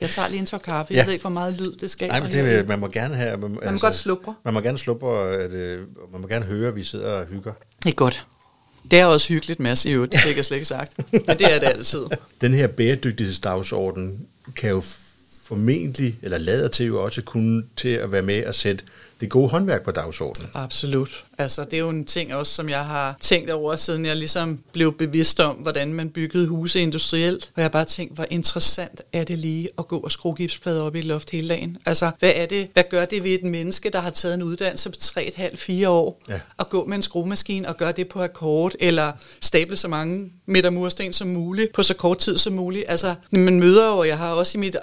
[0.00, 0.94] Jeg tager lige en tår kaffe.
[0.94, 0.98] Ja.
[0.98, 2.08] Jeg ved ikke, hvor meget lyd det skal.
[2.08, 3.36] Nej, men det, man må gerne have...
[3.36, 4.34] Man, man altså, må godt slubre.
[4.44, 5.50] Man må gerne slubre, at,
[6.12, 7.52] man må gerne høre, at vi sidder og hygger.
[7.82, 8.26] Det er godt.
[8.90, 10.12] Det er også hyggeligt, Mads, i øvrigt.
[10.12, 11.12] Det fik jeg slet ikke sagt.
[11.12, 12.04] Men det er det altid.
[12.40, 14.82] Den her bæredygtighedsdagsorden kan jo
[15.42, 18.84] formentlig, eller lader til jo også kunne til at være med at sætte
[19.20, 20.50] det gode håndværk på dagsordenen.
[20.54, 21.24] Absolut.
[21.38, 24.58] Altså, det er jo en ting også, som jeg har tænkt over, siden jeg ligesom
[24.72, 27.44] blev bevidst om, hvordan man byggede huse industrielt.
[27.44, 30.82] Og jeg har bare tænkt, hvor interessant er det lige at gå og skrue gipsplader
[30.82, 31.78] op i loft hele dagen.
[31.86, 32.68] Altså, hvad er det?
[32.72, 36.40] Hvad gør det ved et menneske, der har taget en uddannelse på 3,5-4 år, ja.
[36.56, 40.70] og gå med en skruemaskine og gøre det på akkord, eller stable så mange meter
[40.70, 42.84] mursten som muligt, på så kort tid som muligt.
[42.88, 44.76] Altså, man møder jo, og jeg har også i mit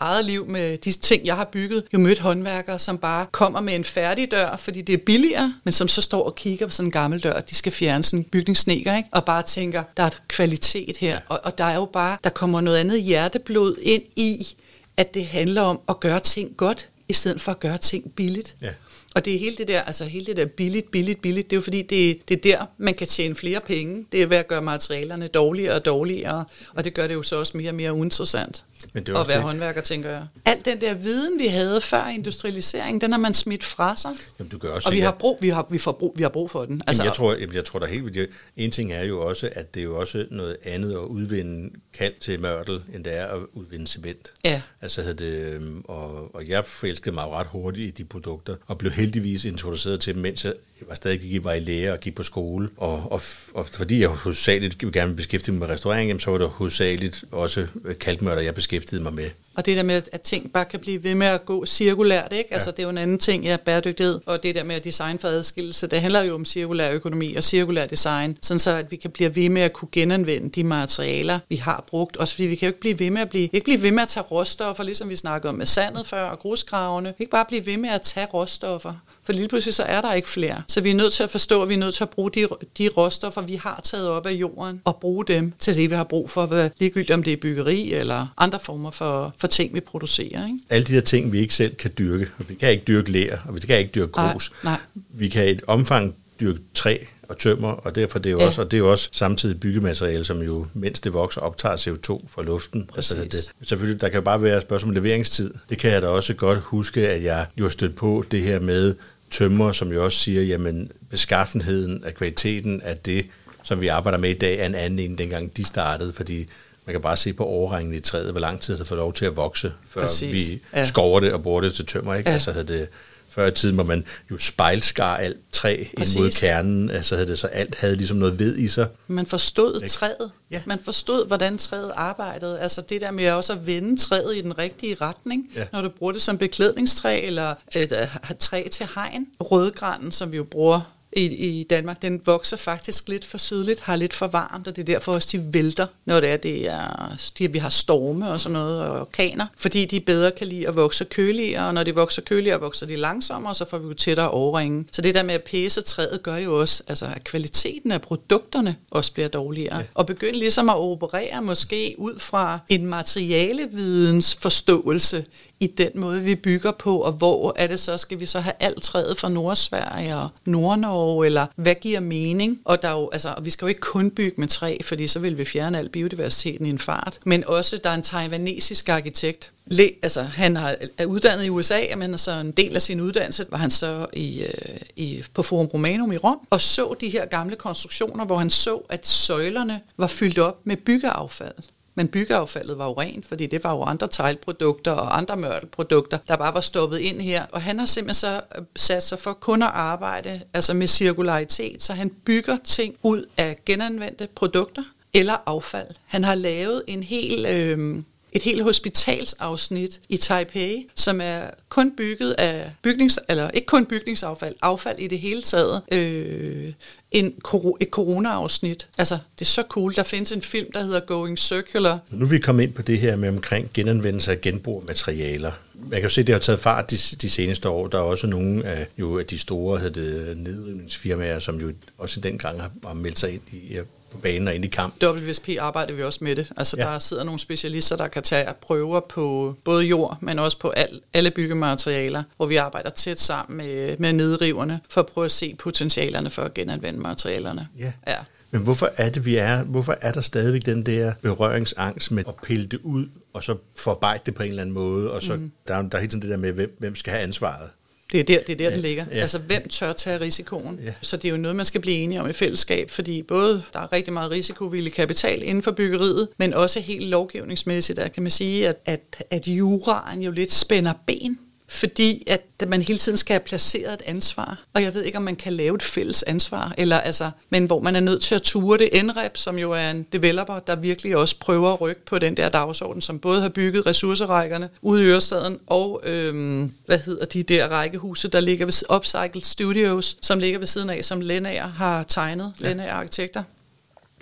[0.00, 3.74] eget liv med de ting, jeg har bygget, jo mødt håndværkere, som bare kommer med
[3.74, 6.86] en færdig dør, fordi det er billigere, men som så står og kigger på sådan
[6.86, 9.08] en gammel dør, de skal fjerne sådan en bygningssneker, ikke?
[9.12, 12.60] og bare tænker, der er kvalitet her, og, og der er jo bare, der kommer
[12.60, 14.56] noget andet hjerteblod ind i,
[14.96, 18.56] at det handler om at gøre ting godt, i stedet for at gøre ting billigt.
[18.62, 18.68] Ja.
[19.14, 21.58] Og det er hele det der, altså hele det der billigt, billigt, billigt, det er
[21.58, 24.06] jo fordi, det, det er der, man kan tjene flere penge.
[24.12, 26.44] Det er ved at gøre materialerne dårligere og dårligere,
[26.74, 28.64] og det gør det jo så også mere og mere uinteressant.
[28.92, 29.44] Men det at være det.
[29.44, 30.26] håndværker, tænker jeg.
[30.44, 34.10] Al den der viden, vi havde før industrialisering, den har man smidt fra sig.
[34.38, 36.30] Jamen, du gør også og vi har, brug, vi, har, vi, får brug, vi har
[36.30, 36.82] brug for den.
[36.86, 38.30] Altså, jamen, jeg, tror, jamen, jeg tror der helt vildt.
[38.56, 42.14] En ting er jo også, at det er jo også noget andet at udvinde kald
[42.20, 44.32] til mørtel, end det er at udvinde cement.
[44.44, 44.62] Ja.
[44.80, 48.92] Altså, det, øhm, og, og jeg forelskede mig ret hurtigt i de produkter, og blev
[48.92, 50.52] heldigvis introduceret til dem, mens jeg
[50.88, 52.68] var stadig gik, var i lære og gik på skole.
[52.76, 53.20] Og, og,
[53.54, 57.66] og fordi jeg hovedsageligt gerne beskæftige mig med restaurering, så var det hovedsageligt også
[58.00, 59.30] kalkmørter, jeg beskæftigede mig med.
[59.54, 62.48] Og det der med, at ting bare kan blive ved med at gå cirkulært, ikke?
[62.50, 62.54] Ja.
[62.54, 64.20] Altså det er jo en anden ting, ja, bæredygtighed.
[64.26, 67.44] Og det der med at design for adskillelse, det handler jo om cirkulær økonomi og
[67.44, 71.38] cirkulær design, sådan så at vi kan blive ved med at kunne genanvende de materialer,
[71.48, 72.16] vi har brugt.
[72.16, 74.02] Også fordi vi kan jo ikke blive ved med at blive, ikke blive ved med
[74.02, 77.08] at tage råstoffer, ligesom vi snakkede om med sandet før og grusgravene.
[77.08, 80.00] Vi kan ikke bare blive ved med at tage råstoffer For lige pludselig så er
[80.00, 80.62] der ikke flere.
[80.68, 82.46] Så vi er nødt til at forstå, at vi er nødt til at bruge de,
[82.78, 86.04] de råstoffer, vi har taget op af jorden, og bruge dem til det, vi har
[86.04, 90.46] brug for, ligegyldigt om det er byggeri eller andre former for, for ting, vi producerer.
[90.46, 90.58] Ikke?
[90.70, 92.28] Alle de der ting, vi ikke selv kan dyrke.
[92.38, 94.52] Og vi kan ikke dyrke lær, og vi kan ikke dyrke grus.
[94.62, 94.80] Nej, nej.
[95.08, 98.46] Vi kan i et omfang dyrke træ og tømmer, og derfor det er jo ja.
[98.46, 102.26] også, og det er jo også samtidig byggemateriale, som jo, mens det vokser, optager CO2
[102.28, 102.90] fra luften.
[102.96, 105.54] Altså det, selvfølgelig, der kan jo bare være et spørgsmål om leveringstid.
[105.70, 108.60] Det kan jeg da også godt huske, at jeg jo har stødt på det her
[108.60, 108.94] med
[109.32, 113.26] tømmer, som jo også siger, jamen beskaffenheden af kvaliteten af det,
[113.64, 116.48] som vi arbejder med i dag, er en anden end dengang de startede, fordi
[116.86, 119.24] man kan bare se på overringen i træet, hvor lang tid det får lov til
[119.24, 120.50] at vokse, før Præcis.
[120.50, 120.84] vi ja.
[120.84, 122.14] skover det og bruger det til tømmer.
[122.14, 122.30] Ikke?
[122.30, 122.34] Ja.
[122.34, 122.88] Altså havde det
[123.34, 126.14] før i tiden, hvor man jo spejlskar alt træ Præcis.
[126.14, 128.88] ind mod kernen, altså havde det så alt havde ligesom noget ved i sig.
[129.06, 129.88] Man forstod ikke?
[129.88, 130.30] træet.
[130.50, 130.62] Ja.
[130.66, 132.60] Man forstod, hvordan træet arbejdede.
[132.60, 135.64] Altså det der med også at vende træet i den rigtige retning, ja.
[135.72, 137.92] når du bruger det som beklædningstræ eller et,
[138.30, 139.26] et træ til hegn.
[139.40, 143.96] Rødgranen, som vi jo bruger i, i Danmark, den vokser faktisk lidt for sydligt, har
[143.96, 147.16] lidt for varmt, og det er derfor også, de vælter, når det er, det er
[147.38, 150.76] de, vi har storme og sådan noget, og orkaner, fordi de bedre kan lide at
[150.76, 153.94] vokse køligere, og når de vokser køligere, vokser de langsommere, og så får vi jo
[153.94, 154.84] tættere overringe.
[154.92, 158.76] Så det der med at pæse træet gør jo også, altså, at kvaliteten af produkterne
[158.90, 159.78] også bliver dårligere.
[159.78, 159.84] Ja.
[159.94, 165.24] Og begynde ligesom at operere måske ud fra en materialevidens forståelse,
[165.62, 168.54] i den måde, vi bygger på, og hvor er det så, skal vi så have
[168.60, 172.60] alt træet fra Nordsverige og Nordnorge, eller hvad giver mening?
[172.64, 175.18] Og der er jo, altså, vi skal jo ikke kun bygge med træ, fordi så
[175.18, 179.52] vil vi fjerne al biodiversiteten i en fart, men også, der er en taiwanesisk arkitekt,
[179.66, 183.46] Le, altså, han har, er uddannet i USA, men så en del af sin uddannelse
[183.50, 187.26] var han så i, øh, i, på Forum Romanum i Rom, og så de her
[187.26, 191.54] gamle konstruktioner, hvor han så, at søjlerne var fyldt op med byggeaffald.
[191.94, 196.36] Men byggeaffaldet var jo rent, fordi det var jo andre teglprodukter og andre mørtelprodukter, der
[196.36, 197.46] bare var stoppet ind her.
[197.52, 201.82] Og han har simpelthen så øh, sat sig for kun at arbejde altså med cirkularitet,
[201.82, 204.82] så han bygger ting ud af genanvendte produkter
[205.14, 205.88] eller affald.
[206.06, 207.46] Han har lavet en hel...
[207.46, 208.02] Øh,
[208.32, 214.54] et helt hospitalsafsnit i Taipei, som er kun bygget af bygnings, eller ikke kun bygningsaffald,
[214.62, 215.82] affald i det hele taget.
[215.92, 216.72] Øh,
[217.10, 217.34] en,
[217.80, 218.88] et corona-afsnit.
[218.98, 219.94] Altså, det er så cool.
[219.96, 221.98] Der findes en film, der hedder Going Circular.
[222.10, 225.52] Nu er vi kommet ind på det her med omkring genanvendelse af genbrug materialer.
[225.90, 227.86] Kan jo se, at det har taget fart de, de seneste år.
[227.86, 232.38] Der er også nogle af, jo, af de store det, nedrivningsfirmaer, som jo også den
[232.38, 233.78] gang har, har meldt sig ind i
[234.12, 235.02] på banen og ind i kamp.
[235.04, 236.52] WSP arbejder vi også med det.
[236.56, 236.84] Altså ja.
[236.84, 241.00] der sidder nogle specialister, der kan tage prøver på både jord, men også på al,
[241.14, 245.54] alle byggematerialer, hvor vi arbejder tæt sammen med, med nedriverne for at prøve at se
[245.58, 247.68] potentialerne for at genanvende materialerne.
[247.78, 247.92] Ja.
[248.06, 248.16] ja.
[248.50, 252.34] Men hvorfor er det, vi er, hvorfor er der stadigvæk den der berøringsangst med at
[252.42, 255.52] pille det ud, og så forarbejde det på en eller anden måde, og så mm.
[255.68, 257.68] der, der er hele tiden det der med, hvem, hvem skal have ansvaret?
[258.12, 259.04] Det er der, det er der ja, den ligger.
[259.10, 259.16] Ja.
[259.16, 260.80] Altså, hvem tør tage risikoen?
[260.84, 260.92] Ja.
[261.00, 263.80] Så det er jo noget, man skal blive enige om i fællesskab, fordi både der
[263.80, 268.30] er rigtig meget risikovillig kapital inden for byggeriet, men også helt lovgivningsmæssigt, der kan man
[268.30, 271.38] sige, at, at, at juraen jo lidt spænder ben
[271.72, 274.58] fordi at man hele tiden skal have placeret et ansvar.
[274.74, 277.80] Og jeg ved ikke, om man kan lave et fælles ansvar, eller altså, men hvor
[277.80, 279.04] man er nødt til at ture det.
[279.04, 282.48] NREP, som jo er en developer, der virkelig også prøver at rykke på den der
[282.48, 287.68] dagsorden, som både har bygget ressourcerækkerne ude i Ørestaden, og øhm, hvad hedder de der
[287.68, 292.52] rækkehuse, der ligger ved Upcycled Studios, som ligger ved siden af, som Lennager har tegnet,
[292.60, 292.68] ja.
[292.68, 293.42] Lennager Arkitekter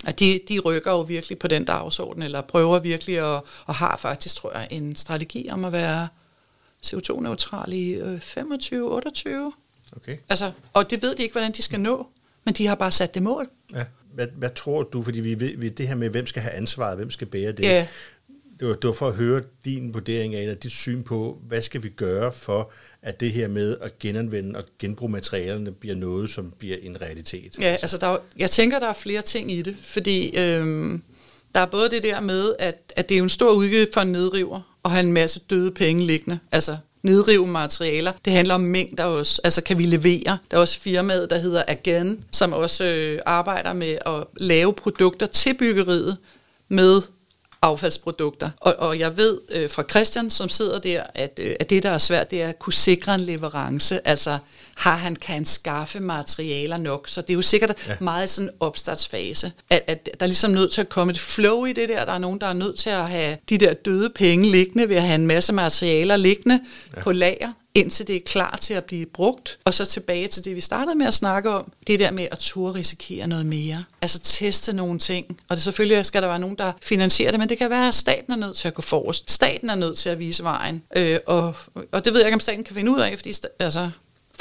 [0.05, 3.97] at de, de rykker jo virkelig på den dagsorden, eller prøver virkelig at, og har
[3.97, 6.07] faktisk, tror jeg, en strategi om at være
[6.85, 9.51] CO2-neutral i øh, 25-28.
[9.95, 10.17] Okay.
[10.29, 12.07] Altså, og det ved de ikke, hvordan de skal nå,
[12.43, 13.49] men de har bare sat det mål.
[13.73, 13.83] Ja.
[14.13, 16.97] Hvad, hvad tror du, fordi vi ved, vi, det her med, hvem skal have ansvaret,
[16.97, 17.87] hvem skal bære det, ja.
[18.59, 21.61] det, var, det var for at høre din vurdering af, og dit syn på, hvad
[21.61, 26.29] skal vi gøre for, at det her med at genanvende og genbruge materialerne bliver noget,
[26.29, 27.57] som bliver en realitet?
[27.59, 31.03] Ja, altså der er, jeg tænker, der er flere ting i det, fordi øhm,
[31.55, 34.11] der er både det der med, at, at det er en stor udgift for en
[34.11, 36.39] nedriver, og have en masse døde penge liggende.
[36.51, 38.11] Altså nedrive materialer.
[38.25, 39.41] Det handler om mængder også.
[39.43, 40.37] Altså kan vi levere?
[40.51, 45.25] Der er også firmaet, der hedder Again, som også øh, arbejder med at lave produkter
[45.25, 46.17] til byggeriet
[46.69, 47.01] med
[47.61, 48.49] affaldsprodukter.
[48.57, 51.89] Og, og jeg ved øh, fra Christian, som sidder der, at, øh, at det, der
[51.89, 54.07] er svært, det er at kunne sikre en leverance.
[54.07, 54.37] Altså
[54.81, 57.07] har han, kan han skaffe materialer nok?
[57.07, 57.95] Så det er jo sikkert ja.
[57.99, 61.65] meget sådan en opstartsfase, at, at der er ligesom nødt til at komme et flow
[61.65, 62.05] i det der.
[62.05, 64.95] Der er nogen, der er nødt til at have de der døde penge liggende ved
[64.95, 66.59] at have en masse materialer liggende
[66.95, 67.01] ja.
[67.01, 69.59] på lager indtil det er klar til at blive brugt.
[69.65, 72.37] Og så tilbage til det, vi startede med at snakke om, det der med at
[72.39, 73.83] turde risikere noget mere.
[74.01, 75.39] Altså teste nogle ting.
[75.49, 77.93] Og det selvfølgelig skal der være nogen, der finansierer det, men det kan være, at
[77.93, 79.31] staten er nødt til at gå forrest.
[79.31, 80.83] Staten er nødt til at vise vejen.
[80.95, 81.55] Øh, og,
[81.91, 83.89] og det ved jeg ikke, om staten kan finde ud af, fordi altså,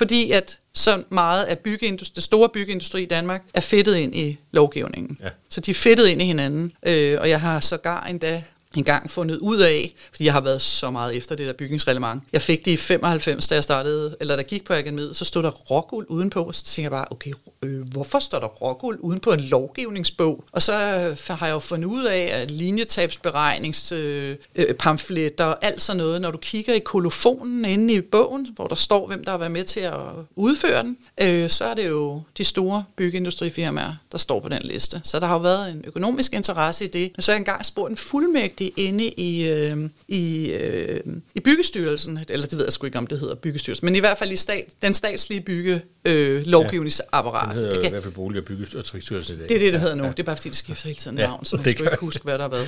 [0.01, 4.39] fordi at så meget af byggeindustri, det store byggeindustri i Danmark er fedtet ind i
[4.51, 5.19] lovgivningen.
[5.23, 5.29] Ja.
[5.51, 8.43] Så de er fedtet ind i hinanden, øh, og jeg har sågar endda
[8.77, 12.23] engang fundet ud af, fordi jeg har været så meget efter det der bygningsreglement.
[12.33, 15.43] Jeg fik det i 95, da jeg startede, eller der gik på akademiet, så stod
[15.43, 19.21] der råguld udenpå, og så tænkte jeg bare, okay, øh, hvorfor står der råguld uden
[19.21, 20.45] på en lovgivningsbog?
[20.53, 25.83] Og så øh, har jeg jo fundet ud af, at linjetabsberegningspamfletter øh, øh og alt
[25.83, 29.31] sådan noget, når du kigger i kolofonen inde i bogen, hvor der står, hvem der
[29.31, 29.95] har været med til at
[30.37, 35.01] udføre den, øh, så er det jo de store byggeindustrifirmaer, der står på den liste.
[35.05, 37.13] Så der har jo været en økonomisk interesse i det.
[37.17, 41.01] Men så har jeg engang spurgt en fuldmægtig inde i, øh, i, øh,
[41.35, 44.19] i byggestyrelsen, eller det ved jeg sgu ikke, om det hedder byggestyrelsen, men i hvert
[44.19, 47.49] fald i stat, den statslige bygge øh, lovgivningsapparat.
[47.49, 49.49] Den hedder Jeg i hvert fald bolig- og byggestrukturen i dag.
[49.49, 50.05] det er det, det hedder nu.
[50.05, 51.97] Det er bare fordi, det skifter hele tiden Ja, navn, så man det skal ikke
[52.01, 52.67] huske, hvad der er hvad.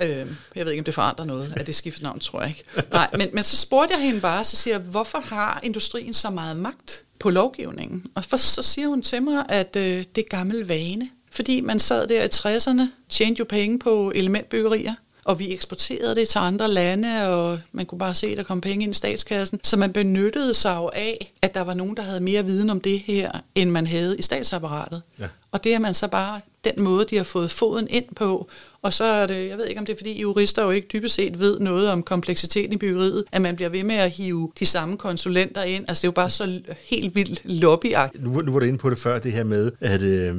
[0.00, 2.64] øh, jeg ved ikke, om det forandrer noget, at det skifter navn, tror jeg ikke.
[2.92, 6.30] Nej, men, men så spurgte jeg hende bare, så siger jeg, hvorfor har industrien så
[6.30, 8.04] meget magt på lovgivningen?
[8.14, 11.08] Og for, så siger hun til mig, at øh, det er gammel vane.
[11.30, 14.94] Fordi man sad der i 60'erne, tjente jo penge på elementbyggerier,
[15.24, 18.60] og vi eksporterede det til andre lande, og man kunne bare se, at der kom
[18.60, 19.60] penge ind i statskassen.
[19.62, 22.80] Så man benyttede sig jo af, at der var nogen, der havde mere viden om
[22.80, 25.02] det her, end man havde i statsapparatet.
[25.18, 25.26] Ja.
[25.52, 28.48] Og det er man så bare den måde, de har fået foden ind på.
[28.84, 31.14] Og så er det, jeg ved ikke om det er fordi jurister jo ikke dybest
[31.14, 34.66] set ved noget om kompleksiteten i byggeriet, at man bliver ved med at hive de
[34.66, 35.84] samme konsulenter ind.
[35.88, 38.24] Altså det er jo bare så helt vildt lobbyagtigt.
[38.24, 40.34] Nu, nu var du inde på det før, det her med, at, øh,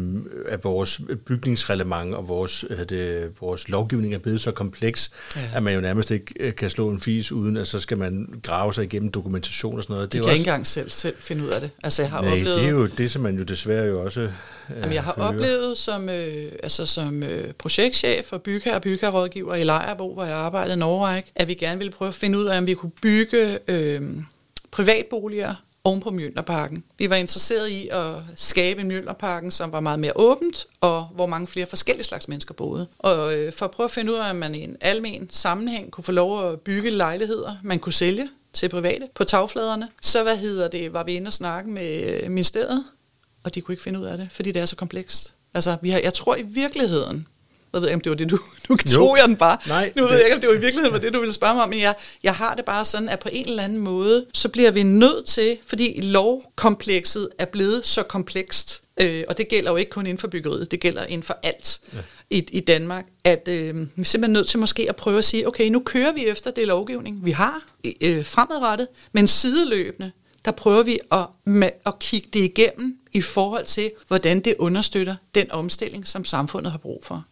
[0.47, 5.41] at vores bygningsreglement og vores, at, øh, vores lovgivning er blevet så kompleks, ja.
[5.55, 8.27] At man jo nærmest ikke øh, kan slå en fis uden, at så skal man
[8.43, 10.13] grave sig igennem dokumentation og sådan noget.
[10.13, 11.69] De er kan jo ikke engang selv, selv finde ud af det.
[11.83, 12.59] Altså jeg har Nej, oplevet...
[12.59, 14.29] det er jo det, som man jo desværre jo også øh,
[14.69, 15.27] Jamen, jeg har hører.
[15.27, 20.35] oplevet som, øh, altså som øh, projektchef for bygge og byggerådgiver i Lejerbo, hvor jeg
[20.35, 22.91] arbejdede en årrække, at vi gerne ville prøve at finde ud af, om vi kunne
[23.01, 24.01] bygge øh,
[24.71, 26.83] privatboliger oven på Mjølnerparken.
[26.97, 31.25] Vi var interesseret i at skabe en Mjølnerparken, som var meget mere åbent, og hvor
[31.25, 32.87] mange flere forskellige slags mennesker boede.
[32.99, 35.91] Og øh, for at prøve at finde ud af, om man i en almen sammenhæng
[35.91, 40.37] kunne få lov at bygge lejligheder, man kunne sælge til private på tagfladerne, så hvad
[40.37, 42.85] hedder det, var vi inde og snakke med øh, ministeriet,
[43.43, 45.33] og de kunne ikke finde ud af det, fordi det er så komplekst.
[45.53, 47.27] Altså, vi har, jeg tror i virkeligheden,
[47.75, 48.39] jeg ved ikke, om det var det, du...
[48.69, 49.57] Nu tog jeg den bare.
[49.67, 51.33] Nej, nu ved det- jeg ikke, om det var i virkeligheden var det, du ville
[51.33, 53.77] spørge mig om, men jeg, jeg har det bare sådan, at på en eller anden
[53.77, 59.47] måde, så bliver vi nødt til, fordi lovkomplekset er blevet så komplekst, øh, og det
[59.47, 61.97] gælder jo ikke kun inden for byggeriet, det gælder inden for alt ja.
[62.29, 65.47] i, i Danmark, at øh, vi er simpelthen nødt til måske at prøve at sige,
[65.47, 67.61] okay, nu kører vi efter det lovgivning, vi har
[68.01, 70.11] øh, fremadrettet, men sideløbende,
[70.45, 71.25] der prøver vi at,
[71.85, 76.79] at kigge det igennem i forhold til, hvordan det understøtter den omstilling, som samfundet har
[76.79, 77.25] brug for.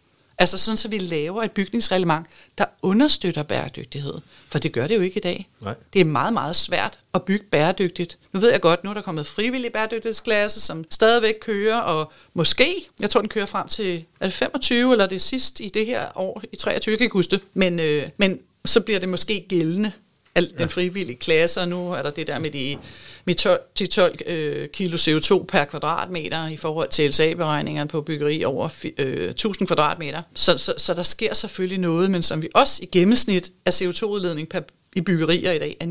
[0.43, 2.27] Altså sådan, så vi laver et bygningsreglement,
[2.57, 4.13] der understøtter bæredygtighed.
[4.49, 5.49] For det gør det jo ikke i dag.
[5.61, 5.73] Nej.
[5.93, 8.17] Det er meget, meget svært at bygge bæredygtigt.
[8.33, 12.75] Nu ved jeg godt, nu er der kommet frivillig bæredygtighedsklasse, som stadigvæk kører, og måske,
[12.99, 15.85] jeg tror, den kører frem til, er det 25, eller er det sidst i det
[15.85, 17.41] her år, i 23, jeg kan ikke huske det.
[17.53, 19.91] Men, øh, men så bliver det måske gældende,
[20.35, 22.77] al den frivillige klasse, og nu er der det der med de,
[23.25, 28.43] med 12, de 12 øh, kilo CO2 per kvadratmeter i forhold til LSA-beregningerne på byggeri
[28.43, 30.21] over øh, 1000 kvadratmeter.
[30.35, 34.49] Så, så, så der sker selvfølgelig noget, men som vi også i gennemsnit af CO2-udledning
[34.49, 34.61] per,
[34.95, 35.85] i byggerier i dag er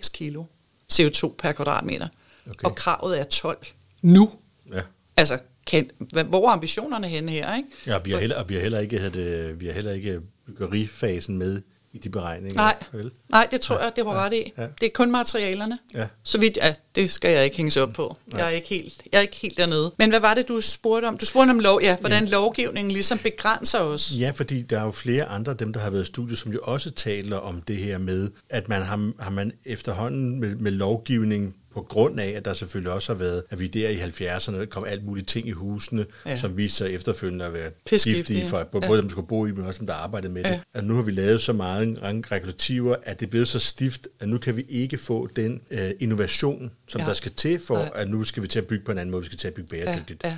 [0.00, 0.44] 9,6 kilo
[0.92, 2.08] CO2 per kvadratmeter.
[2.50, 2.64] Okay.
[2.64, 3.66] Og kravet er 12
[4.02, 4.30] nu.
[4.72, 4.80] Ja.
[5.16, 5.90] Altså, kan,
[6.28, 7.68] hvor er ambitionerne henne her, ikke?
[7.86, 11.62] Ja, vi har heller, vi har heller ikke, havde, vi har heller ikke byggerifasen med
[11.98, 12.56] i de beregninger.
[12.56, 13.10] Nej, Vel?
[13.28, 14.52] nej det tror jeg, det var ret i.
[14.58, 14.66] ja.
[14.80, 15.78] Det er kun materialerne.
[15.94, 16.06] Ja.
[16.22, 18.16] Så vidt, ja, det skal jeg ikke hænges op på.
[18.32, 19.92] Jeg er, ikke helt, jeg er ikke helt dernede.
[19.98, 21.18] Men hvad var det, du spurgte om?
[21.18, 24.12] Du spurgte om lov, ja, hvordan lovgivningen ligesom begrænser os.
[24.18, 26.58] Ja, fordi der er jo flere andre, dem der har været i studiet, som jo
[26.62, 31.54] også taler om det her med, at man har, har man efterhånden med, med lovgivning
[31.78, 34.66] på grund af, at der selvfølgelig også har været, at vi der i 70'erne der
[34.66, 36.30] kom alt muligt ting i husene, ja.
[36.30, 36.38] Ja.
[36.38, 38.96] som viste sig efterfølgende at være giftige for både Ja.
[38.96, 40.50] dem, der skulle bo i, men også dem, der arbejdede med Ja.
[40.50, 40.60] det.
[40.74, 41.98] At nu har vi lavet så meget
[42.32, 45.90] regulativer, at det er blevet så stift, at nu kan vi ikke få den øh,
[46.00, 47.04] innovation, som ja.
[47.04, 47.08] Ja.
[47.08, 47.90] der skal til for, Nej.
[47.94, 49.54] at nu skal vi til at bygge på en anden måde, vi skal til at
[49.54, 50.24] bygge Ja, bæredygtigt.
[50.24, 50.28] ja.
[50.28, 50.36] Er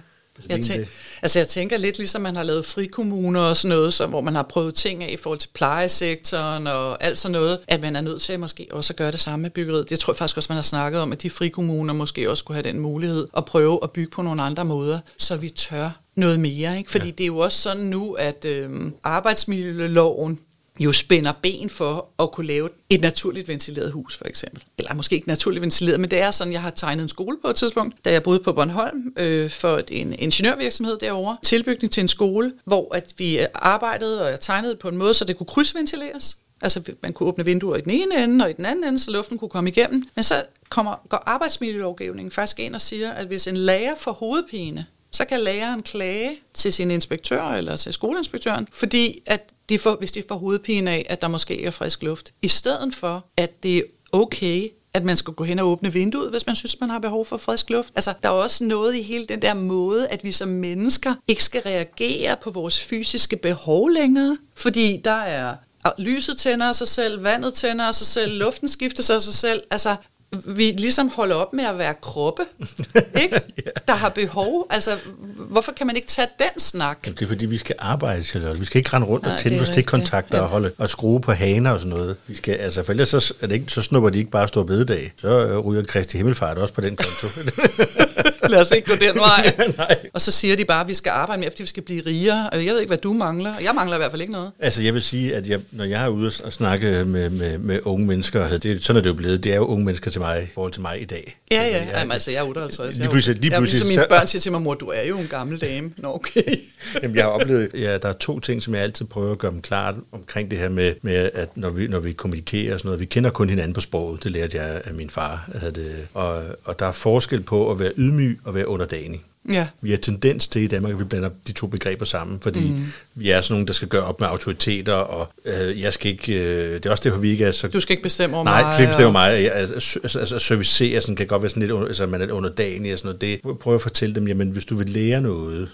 [0.48, 0.88] Jeg, egentlig tænk,
[1.22, 4.35] altså jeg tænker lidt ligesom man har lavet frikommuner og sådan noget, så, hvor man
[4.35, 8.00] har prøvet ting af i forhold til plejesektoren og alt sådan noget, at man er
[8.00, 9.90] nødt til måske også at gøre det samme med byggeriet.
[9.90, 12.62] Det tror jeg faktisk også, man har snakket om, at de frikommuner måske også skulle
[12.62, 16.40] have den mulighed at prøve at bygge på nogle andre måder, så vi tør noget
[16.40, 16.79] mere.
[16.79, 16.90] Ikke?
[16.90, 17.11] Fordi ja.
[17.11, 20.38] det er jo også sådan nu, at øhm, arbejdsmiljøloven
[20.81, 24.64] jo spænder ben for at kunne lave et naturligt ventileret hus, for eksempel.
[24.79, 27.49] Eller måske ikke naturligt ventileret, men det er sådan, jeg har tegnet en skole på
[27.49, 31.37] et tidspunkt, da jeg boede på Bornholm øh, for en ingeniørvirksomhed derovre.
[31.43, 35.14] Tilbygning til en skole, hvor at vi øh, arbejdede og jeg tegnede på en måde,
[35.14, 36.37] så det kunne krydsventileres.
[36.62, 39.11] Altså man kunne åbne vinduer i den ene ende og i den anden ende, så
[39.11, 40.09] luften kunne komme igennem.
[40.14, 44.87] Men så kommer, går arbejdsmiljølovgivningen faktisk ind og siger, at hvis en lærer får hovedpine,
[45.11, 50.12] så kan læreren klage til sin inspektør eller til skoleinspektøren, fordi at de får, hvis
[50.12, 52.33] de får hovedpine af, at der måske er frisk luft.
[52.42, 56.31] I stedet for, at det er okay, at man skal gå hen og åbne vinduet,
[56.31, 57.92] hvis man synes, man har behov for frisk luft.
[57.94, 61.44] Altså, der er også noget i hele den der måde, at vi som mennesker ikke
[61.44, 65.57] skal reagere på vores fysiske behov længere, fordi der er
[65.99, 69.35] lyset tænder af sig selv, vandet tænder af sig selv, luften skifter sig af sig
[69.35, 69.62] selv.
[69.70, 69.96] Altså,
[70.33, 72.43] vi ligesom holder op med at være kroppe,
[73.23, 73.40] ikke?
[73.88, 74.66] der har behov.
[74.71, 74.90] Altså,
[75.37, 76.99] hvorfor kan man ikke tage den snak?
[77.05, 78.59] Jamen, det er fordi, vi skal arbejde, Charlotte.
[78.59, 80.43] Vi skal ikke rende rundt Nej, og tænde på stikkontakter ja.
[80.43, 82.16] og, holde, og skrue på haner og sådan noget.
[82.27, 84.62] Vi skal, altså, for ellers så, er det ikke, så snupper de ikke bare stor
[84.62, 85.12] bededag.
[85.16, 87.27] Så øh, ryger Kristi Himmelfart også på den konto.
[88.48, 89.98] Lad os ikke gå den vej.
[90.12, 92.48] og så siger de bare, at vi skal arbejde mere, fordi vi skal blive rigere.
[92.53, 93.55] Jeg ved ikke, hvad du mangler.
[93.62, 94.50] Jeg mangler i hvert fald ikke noget.
[94.59, 97.81] Altså, jeg vil sige, at jeg, når jeg er ude og snakke med, med, med
[97.85, 99.44] unge mennesker, det, sådan er det jo blevet.
[99.44, 101.37] Det er jo unge mennesker til mig, i forhold til mig i dag.
[101.50, 101.76] Ja, ja.
[101.76, 102.96] Jeg, Jamen, altså, jeg er 58.
[102.96, 105.18] Lige pludselig, lige pludselig, jeg, ligesom mine børn siger til mig, mor, du er jo
[105.18, 105.90] en gammel dame.
[105.96, 106.42] Nå, okay.
[107.03, 109.53] Jamen, jeg har oplevet, ja, der er to ting, som jeg altid prøver at gøre
[109.53, 112.88] dem klart omkring det her med, med at når vi, når vi kommunikerer og sådan
[112.88, 114.24] noget, vi kender kun hinanden på sproget.
[114.24, 115.48] Det lærte jeg af min far.
[115.55, 115.79] At,
[116.14, 119.23] og, og der er forskel på at være ydmyg og være underdanig.
[119.49, 119.66] Ja.
[119.81, 122.85] Vi har tendens til i Danmark, at vi blander de to begreber sammen, fordi mm.
[123.14, 126.33] vi er sådan nogle, der skal gøre op med autoriteter, og øh, jeg skal ikke,
[126.33, 127.69] øh, det er også derfor, vi ikke er så...
[127.69, 128.71] Du skal ikke bestemme over nej, mig.
[128.71, 129.53] Nej, ikke bestemme over mig.
[129.55, 132.99] Altså, altså, altså servicere sådan, kan godt være sådan lidt, altså, man er underdanig og
[132.99, 133.21] sådan noget.
[133.21, 135.69] Det prøver at fortælle dem, jamen hvis du vil lære noget,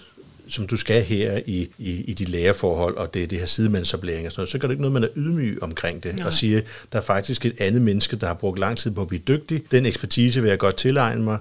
[0.49, 4.25] som du skal her i, i, i de lærerforhold, og det er det her sidemandsoplæring
[4.25, 6.25] og sådan noget, så gør det ikke noget, man er ydmyg omkring det, Nej.
[6.25, 9.07] og siger, der er faktisk et andet menneske, der har brugt lang tid på at
[9.07, 9.63] blive dygtig.
[9.71, 11.37] Den ekspertise vil jeg godt tilegne mig,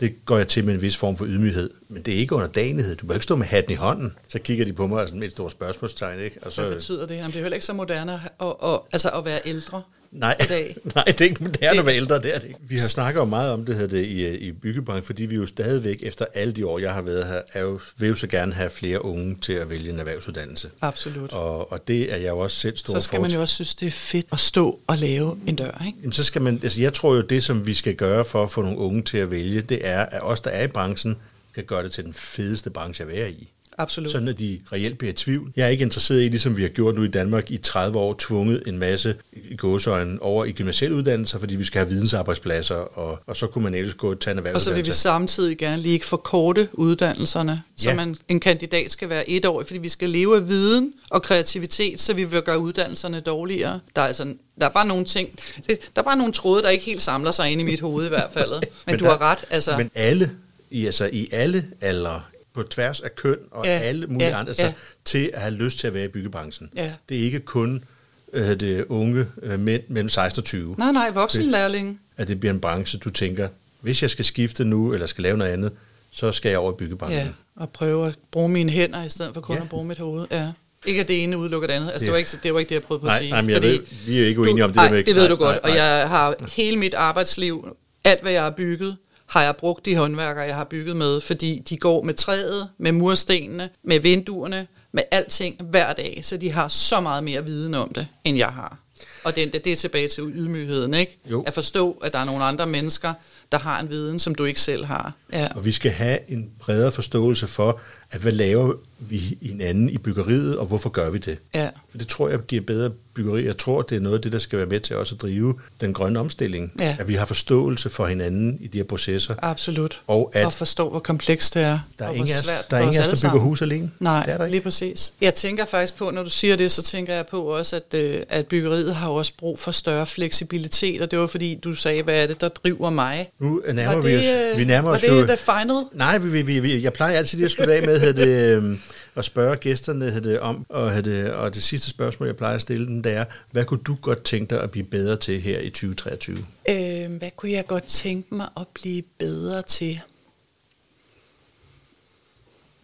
[0.00, 1.70] det går jeg til med en vis form for ydmyghed.
[1.88, 2.96] Men det er ikke underdanighed.
[2.96, 4.16] Du må ikke stå med hatten i hånden.
[4.28, 6.20] Så kigger de på mig og sådan med et stort spørgsmålstegn.
[6.20, 6.38] Ikke?
[6.42, 7.14] Og så, Hvad betyder det?
[7.14, 9.82] Jamen, det er heller ikke så moderne at, at, at, altså at være ældre.
[10.12, 10.76] Nej, dag.
[10.94, 12.60] nej, det er ikke moderne at være ældre, det er det ikke.
[12.62, 15.46] Vi har snakket jo meget om det her det, i, i byggebranchen, fordi vi jo
[15.46, 18.52] stadigvæk, efter alle de år, jeg har været her, er jo, vil jo så gerne
[18.52, 20.70] have flere unge til at vælge en erhvervsuddannelse.
[20.80, 21.32] Absolut.
[21.32, 23.74] Og, og det er jeg jo også selv stor Så skal man jo også synes,
[23.74, 25.98] det er fedt at stå og lave en dør, ikke?
[26.00, 28.50] Jamen, så skal man, altså jeg tror jo, det som vi skal gøre for at
[28.50, 31.16] få nogle unge til at vælge, det er, at os, der er i branchen,
[31.54, 33.50] kan gøre det til den fedeste branche at være i.
[33.80, 34.10] Absolut.
[34.10, 35.52] Sådan at de reelt bliver i tvivl.
[35.56, 38.16] Jeg er ikke interesseret i, ligesom vi har gjort nu i Danmark i 30 år,
[38.18, 43.18] tvunget en masse i gåsøjne over i gymnasielle uddannelser, fordi vi skal have vidensarbejdspladser, og,
[43.26, 44.70] og så kunne man ellers gå og tage en erhvervsuddannelse.
[44.70, 47.96] Og så vil vi samtidig gerne lige forkorte uddannelserne, så ja.
[47.96, 52.00] man, en kandidat skal være et år, fordi vi skal leve af viden og kreativitet,
[52.00, 53.80] så vi vil gøre uddannelserne dårligere.
[53.96, 55.38] Der er altså der er bare nogle ting,
[55.68, 58.08] der er bare nogle tråde, der ikke helt samler sig ind i mit hoved i
[58.08, 58.50] hvert fald.
[58.60, 59.44] Men, men du der, har ret.
[59.50, 59.76] Altså.
[59.76, 60.30] Men alle,
[60.70, 62.22] i, altså i alle aldre,
[62.62, 64.72] på tværs af køn og ja, alle mulige ja, andre, altså, ja.
[65.04, 66.70] til at have lyst til at være i byggebranchen.
[66.76, 66.92] Ja.
[67.08, 67.84] Det er ikke kun
[68.32, 70.74] øh, det unge øh, mænd mellem 16 og 20.
[70.78, 72.00] Nej, nej, voksenlærling.
[72.16, 73.48] At det bliver en branche, du tænker,
[73.80, 75.72] hvis jeg skal skifte nu, eller skal lave noget andet,
[76.10, 77.20] så skal jeg over i byggebranchen.
[77.20, 79.62] Ja, og prøve at bruge mine hænder, i stedet for kun ja.
[79.62, 80.26] at bruge mit hoved.
[80.30, 80.52] Ja.
[80.86, 81.90] Ikke at det ene udelukker det andet.
[81.90, 83.30] Altså, det, var ikke, det var ikke det, jeg prøvede på nej, at sige.
[83.30, 85.04] Nej, men jeg ved, vi er ikke uenige du, om det nej, med...
[85.04, 85.58] det ved nej, du godt.
[85.62, 85.70] Nej, nej.
[85.70, 88.96] Og jeg har hele mit arbejdsliv, alt hvad jeg har bygget,
[89.30, 92.92] har jeg brugt de håndværkere, jeg har bygget med, fordi de går med træet, med
[92.92, 97.92] murstenene, med vinduerne, med alting hver dag, så de har så meget mere viden om
[97.94, 98.78] det, end jeg har.
[99.24, 101.18] Og det, det er tilbage til ydmygheden, ikke?
[101.30, 101.42] Jo.
[101.42, 103.12] At forstå, at der er nogle andre mennesker,
[103.52, 105.12] der har en viden, som du ikke selv har.
[105.32, 105.48] Ja.
[105.54, 110.56] Og vi skal have en bredere forståelse for, at hvad laver vi hinanden i byggeriet,
[110.56, 111.38] og hvorfor gør vi det?
[111.54, 111.68] Ja.
[111.98, 113.46] Det tror jeg giver bedre byggeri.
[113.46, 115.54] Jeg tror, det er noget af det, der skal være med til også at drive
[115.80, 116.72] den grønne omstilling.
[116.78, 116.96] Ja.
[116.98, 119.34] At vi har forståelse for hinanden i de her processer.
[119.42, 120.00] Absolut.
[120.06, 121.78] Og at og forstå, hvor komplekst det er.
[121.98, 122.28] Der er ingen
[122.70, 123.90] der er ingen der bygger hus alene.
[124.00, 124.54] Nej, det er der ikke.
[124.54, 125.12] lige præcis.
[125.20, 128.22] Jeg tænker faktisk på, når du siger det, så tænker jeg på også, at, øh,
[128.28, 132.22] at byggeriet har også brug for større fleksibilitet, og det var fordi, du sagde, hvad
[132.22, 133.28] er det, der driver mig?
[133.38, 134.24] Nu nærmer var vi os.
[134.52, 135.84] Øh, vi nærmer var os det jo, the final?
[135.92, 138.78] Nej, vi, vi, vi, jeg plejer altid lige at slutte af med, at det, øh,
[139.14, 142.86] at spørge gæsterne det, om, og det, og det sidste spørgsmål, jeg plejer at stille
[142.86, 145.70] den, det er, hvad kunne du godt tænke dig at blive bedre til her i
[145.70, 146.38] 2023?
[146.68, 150.00] Øh, hvad kunne jeg godt tænke mig at blive bedre til?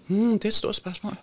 [0.06, 1.16] Hmm, det er et stort spørgsmål.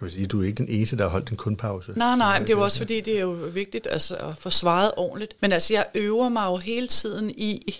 [0.00, 1.92] Jeg vil sige, du er ikke den eneste, der har holdt en kundpause.
[1.96, 4.50] Nej, nej, men det er jo også fordi, det er jo vigtigt altså, at få
[4.50, 5.36] svaret ordentligt.
[5.40, 7.76] Men altså, jeg øver mig jo hele tiden i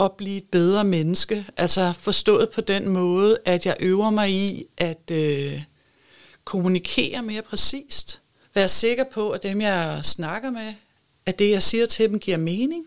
[0.00, 1.46] at blive et bedre menneske.
[1.56, 5.62] Altså forstået på den måde, at jeg øver mig i at øh,
[6.44, 8.20] kommunikere mere præcist.
[8.54, 10.74] Være sikker på, at dem, jeg snakker med,
[11.26, 12.84] at det, jeg siger til dem, giver mening.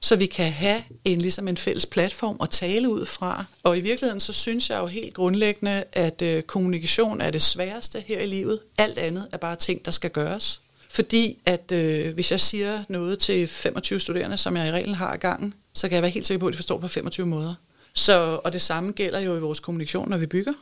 [0.00, 3.44] Så vi kan have en, ligesom en fælles platform at tale ud fra.
[3.62, 8.00] Og i virkeligheden, så synes jeg jo helt grundlæggende, at øh, kommunikation er det sværeste
[8.06, 8.60] her i livet.
[8.78, 10.60] Alt andet er bare ting, der skal gøres.
[10.90, 15.14] Fordi at øh, hvis jeg siger noget til 25 studerende, som jeg i reglen har
[15.14, 17.54] i gangen, så kan jeg være helt sikker på, at de forstår på 25 måder.
[17.94, 20.52] Så, og det samme gælder jo i vores kommunikation, når vi bygger.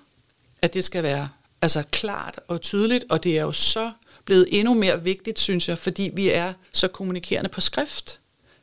[0.62, 1.28] At det skal være
[1.62, 3.90] altså klart og tydeligt, og det er jo så
[4.24, 8.18] blevet endnu mere vigtigt, synes jeg, fordi vi er så kommunikerende på skrift.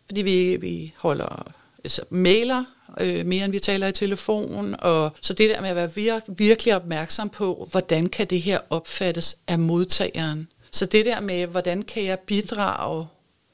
[0.06, 1.52] Fordi vi, vi holder
[1.84, 2.64] altså, mailer
[3.00, 4.76] øh, mere, end vi taler i telefon.
[4.80, 8.60] Og, så det der med at være vir- virkelig opmærksom på, hvordan kan det her
[8.70, 10.48] opfattes af modtageren.
[10.74, 13.08] Så det der med, hvordan kan jeg bidrage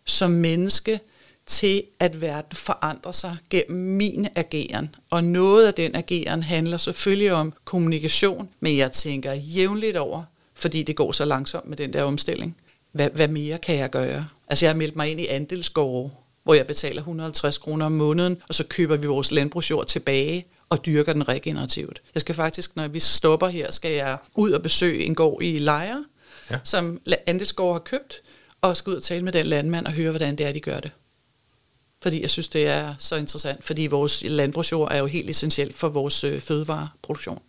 [0.05, 0.99] som menneske
[1.45, 4.95] til, at verden forandrer sig gennem min ageren.
[5.09, 10.83] Og noget af den ageren handler selvfølgelig om kommunikation, men jeg tænker jævnligt over, fordi
[10.83, 12.57] det går så langsomt med den der omstilling.
[12.91, 14.27] Hvad, hvad mere kan jeg gøre?
[14.47, 16.11] Altså jeg har meldt mig ind i andelsgårde,
[16.43, 20.85] hvor jeg betaler 150 kroner om måneden, og så køber vi vores landbrugsjord tilbage og
[20.85, 22.01] dyrker den regenerativt.
[22.13, 25.57] Jeg skal faktisk, når vi stopper her, skal jeg ud og besøge en gård i
[25.57, 26.05] Lejre,
[26.51, 26.59] ja.
[26.63, 28.21] som andelsgård har købt,
[28.61, 30.79] og skal ud og tale med den landmand og høre, hvordan det er, de gør
[30.79, 30.91] det.
[32.01, 35.89] Fordi jeg synes, det er så interessant, fordi vores landbrugsjord er jo helt essentielt for
[35.89, 37.41] vores øh, fødevareproduktion.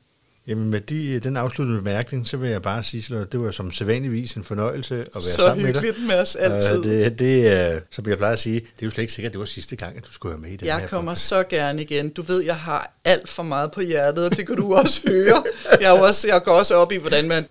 [0.47, 3.73] Jamen med de, den afsluttende bemærkning, så vil jeg bare sige, at det var som
[3.73, 5.81] sædvanligvis en fornøjelse at være så sammen med dig.
[5.81, 6.79] Så hyggeligt med os altid.
[6.79, 9.33] Uh, det, det, som jeg plejer at sige, det er jo slet ikke sikkert, at
[9.33, 11.29] det var sidste gang, at du skulle være med i det Jeg kommer podcast.
[11.29, 12.09] så gerne igen.
[12.09, 15.45] Du ved, jeg har alt for meget på hjertet, og det kan du også høre.
[15.81, 17.47] Jeg, også, jeg går også op i, hvordan man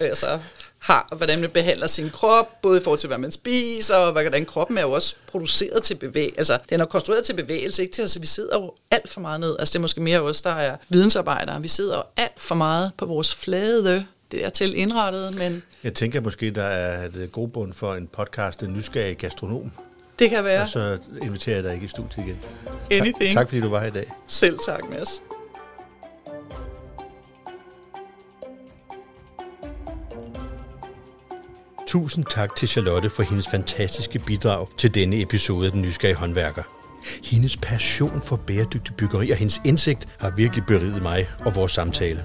[0.00, 0.38] altså,
[0.82, 4.12] har, og hvordan man behandler sin krop, både i forhold til, hvad man spiser, og
[4.12, 6.38] hvordan kroppen er jo også produceret til bevægelse.
[6.38, 9.40] Altså, den er konstrueret til bevægelse, ikke til, altså, vi sidder jo alt for meget
[9.40, 9.56] ned.
[9.58, 11.62] Altså, det er måske mere os, der er vidensarbejdere.
[11.62, 15.62] Vi sidder jo alt for meget på vores flade det er til indrettet, men...
[15.82, 19.72] Jeg tænker måske, der er et grobund for en podcast, en nysgerrig gastronom.
[20.18, 20.62] Det kan være.
[20.62, 22.38] Og så inviterer jeg dig ikke i studiet igen.
[22.90, 23.34] Anything.
[23.34, 24.12] Tak, tak fordi du var her i dag.
[24.26, 25.31] Selv tak, Mads.
[31.92, 36.62] Tusind tak til Charlotte for hendes fantastiske bidrag til denne episode af Den Nysgerrige Håndværker.
[37.24, 42.24] Hendes passion for bæredygtig byggeri og hendes indsigt har virkelig beriget mig og vores samtale.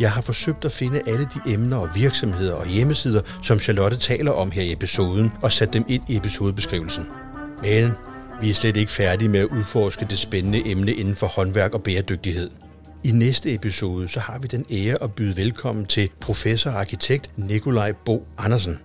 [0.00, 4.30] Jeg har forsøgt at finde alle de emner og virksomheder og hjemmesider, som Charlotte taler
[4.30, 7.06] om her i episoden, og sat dem ind i episodebeskrivelsen.
[7.62, 7.90] Men
[8.40, 11.82] vi er slet ikke færdige med at udforske det spændende emne inden for håndværk og
[11.82, 12.50] bæredygtighed.
[13.04, 17.32] I næste episode så har vi den ære at byde velkommen til professor og arkitekt
[17.36, 18.78] Nikolaj Bo Andersen.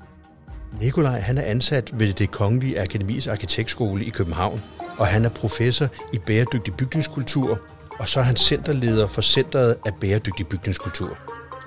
[0.81, 4.61] Nikolaj han er ansat ved det Kongelige Akademis Arkitektskole i København,
[4.97, 7.59] og han er professor i bæredygtig bygningskultur,
[7.99, 11.17] og så er han centerleder for Centeret af Bæredygtig Bygningskultur.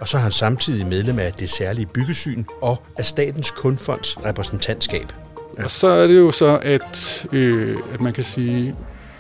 [0.01, 5.13] Og så er han samtidig medlem af det særlige byggesyn og af Statens Kundfonds repræsentantskab.
[5.59, 5.65] Ja.
[5.65, 8.75] Og så er det jo så, at, øh, at man kan sige,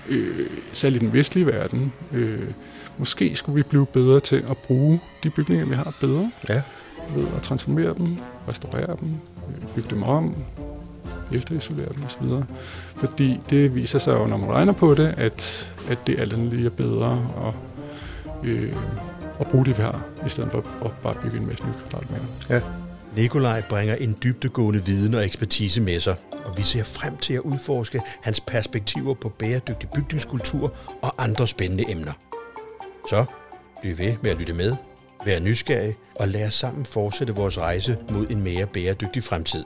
[0.08, 2.50] øh, selv i den vestlige verden, øh,
[2.98, 6.30] måske skulle vi blive bedre til at bruge de bygninger, vi har bedre.
[6.48, 6.62] Ja.
[7.16, 8.16] Ved at transformere dem,
[8.48, 9.20] restaurere dem,
[9.74, 10.34] bygge dem om,
[11.32, 12.44] efterisolere dem osv.
[12.96, 16.52] Fordi det viser sig jo, når man regner på det, at, at det alt andet
[16.52, 17.54] lige er bedre at,
[18.48, 18.72] øh,
[19.40, 22.24] at bruge det, vi har, i stedet for at bare bygge en masse nye kvadratmeter.
[22.50, 22.60] Ja.
[23.16, 27.40] Nikolaj bringer en dybtegående viden og ekspertise med sig, og vi ser frem til at
[27.40, 32.12] udforske hans perspektiver på bæredygtig bygningskultur og andre spændende emner.
[33.10, 33.24] Så
[33.82, 34.76] bliv ved med at lytte med,
[35.26, 39.64] vær nysgerrig og lad os sammen fortsætte vores rejse mod en mere bæredygtig fremtid.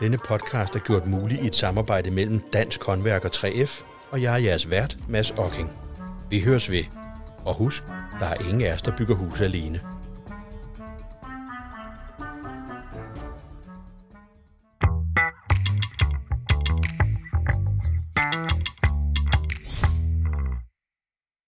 [0.00, 4.34] Denne podcast er gjort mulig i et samarbejde mellem Dansk Håndværk og 3F, og jeg
[4.34, 5.70] er jeres vært, Mads Ocking.
[6.30, 6.84] Vi høres ved.
[7.44, 7.84] Og husk,
[8.20, 9.80] der er ingen af os, der bygger hus alene.